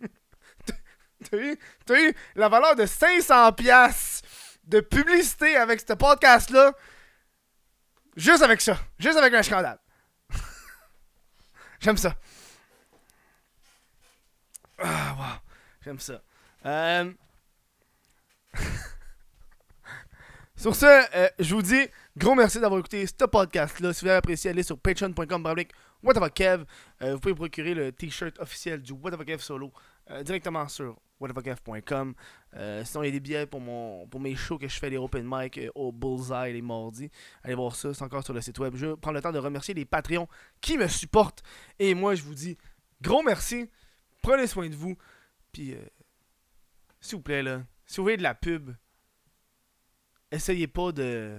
T'as 1.30 1.36
eu, 1.36 1.58
eu 1.90 2.14
la 2.36 2.48
valeur 2.48 2.76
de 2.76 2.86
500 2.86 3.52
piastres 3.54 4.22
de 4.64 4.80
publicité 4.80 5.56
avec 5.56 5.80
ce 5.80 5.94
podcast-là. 5.94 6.72
Juste 8.16 8.42
avec 8.42 8.60
ça. 8.60 8.78
Juste 8.98 9.16
avec 9.16 9.34
un 9.34 9.42
scandale. 9.42 9.78
J'aime 11.80 11.96
ça. 11.96 12.16
Ah, 14.78 15.14
wow. 15.18 15.40
J'aime 15.84 15.98
ça. 15.98 16.22
Euh... 16.66 17.12
Sur 20.56 20.74
ce, 20.74 20.86
euh, 20.86 21.28
je 21.38 21.54
vous 21.54 21.62
dis 21.62 21.86
gros 22.16 22.34
merci 22.34 22.58
d'avoir 22.58 22.80
écouté 22.80 23.06
ce 23.06 23.24
podcast-là. 23.24 23.92
Si 23.92 24.04
vous 24.04 24.08
avez 24.08 24.16
apprécié, 24.16 24.50
allez 24.50 24.64
sur 24.64 24.76
patreon.com 24.76 25.40
baroblique 25.40 25.70
whateverkev. 26.02 26.64
Euh, 27.02 27.14
vous 27.14 27.20
pouvez 27.20 27.34
procurer 27.34 27.74
le 27.74 27.92
t-shirt 27.92 28.38
officiel 28.40 28.82
du 28.82 28.92
Whateverkev 28.92 29.40
solo 29.40 29.72
euh, 30.10 30.22
directement 30.22 30.66
sur 30.68 30.98
whateverkev.com. 31.20 32.14
Euh, 32.54 32.84
sinon, 32.84 33.02
il 33.02 33.06
y 33.06 33.08
a 33.08 33.12
des 33.12 33.20
billets 33.20 33.46
pour, 33.46 33.60
mon, 33.60 34.06
pour 34.06 34.20
mes 34.20 34.34
shows 34.36 34.58
que 34.58 34.68
je 34.68 34.78
fais, 34.78 34.88
les 34.90 34.96
open 34.96 35.26
mic 35.28 35.58
euh, 35.58 35.70
au 35.74 35.90
Bullseye 35.92 36.52
les 36.52 36.62
mardis. 36.62 37.10
Allez 37.42 37.54
voir 37.54 37.74
ça, 37.74 37.92
c'est 37.92 38.04
encore 38.04 38.24
sur 38.24 38.32
le 38.34 38.40
site 38.40 38.58
web. 38.58 38.74
Je 38.76 38.94
prends 38.94 39.10
le 39.12 39.20
temps 39.20 39.32
de 39.32 39.38
remercier 39.38 39.74
les 39.74 39.84
Patreons 39.84 40.28
qui 40.60 40.78
me 40.78 40.86
supportent. 40.88 41.42
Et 41.78 41.94
moi, 41.94 42.14
je 42.14 42.22
vous 42.22 42.34
dis 42.34 42.56
gros 43.02 43.22
merci. 43.22 43.68
Prenez 44.22 44.46
soin 44.46 44.68
de 44.68 44.74
vous. 44.76 44.96
Puis, 45.52 45.74
euh, 45.74 45.80
s'il 47.00 47.16
vous 47.16 47.22
plaît, 47.22 47.42
là, 47.42 47.62
si 47.86 47.96
vous 47.96 48.04
voyez 48.04 48.16
de 48.16 48.22
la 48.22 48.34
pub, 48.34 48.70
essayez 50.30 50.66
pas 50.68 50.92
de, 50.92 51.38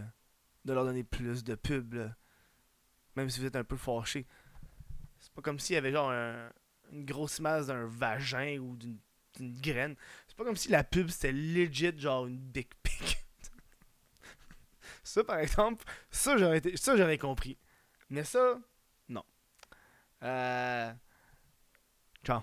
de 0.65 0.73
leur 0.73 0.85
donner 0.85 1.03
plus 1.03 1.43
de 1.43 1.55
pub, 1.55 1.93
là. 1.93 2.15
Même 3.15 3.29
si 3.29 3.39
vous 3.39 3.45
êtes 3.45 3.55
un 3.55 3.63
peu 3.63 3.75
fâché. 3.75 4.25
C'est 5.19 5.33
pas 5.33 5.41
comme 5.41 5.59
s'il 5.59 5.73
y 5.73 5.77
avait 5.77 5.91
genre 5.91 6.09
un- 6.11 6.49
une 6.91 7.05
grosse 7.05 7.39
masse 7.39 7.67
d'un 7.67 7.85
vagin 7.85 8.57
ou 8.59 8.75
d'une 8.75 8.99
graine. 9.61 9.95
C'est 10.27 10.35
pas 10.35 10.43
comme 10.43 10.55
si 10.55 10.69
la 10.69 10.83
pub 10.83 11.09
c'était 11.09 11.31
legit 11.31 11.97
genre 11.97 12.27
une 12.27 12.37
big 12.37 12.67
pic. 12.83 13.25
ça 15.03 15.23
par 15.23 15.39
exemple, 15.39 15.85
ça 16.11 16.37
j'aurais 16.37 16.57
été, 16.57 16.77
ça 16.77 16.95
j'aurais 16.97 17.17
compris. 17.17 17.57
Mais 18.09 18.23
ça, 18.23 18.59
non. 19.07 19.23
Euh... 20.23 20.91
Ciao. 22.23 22.41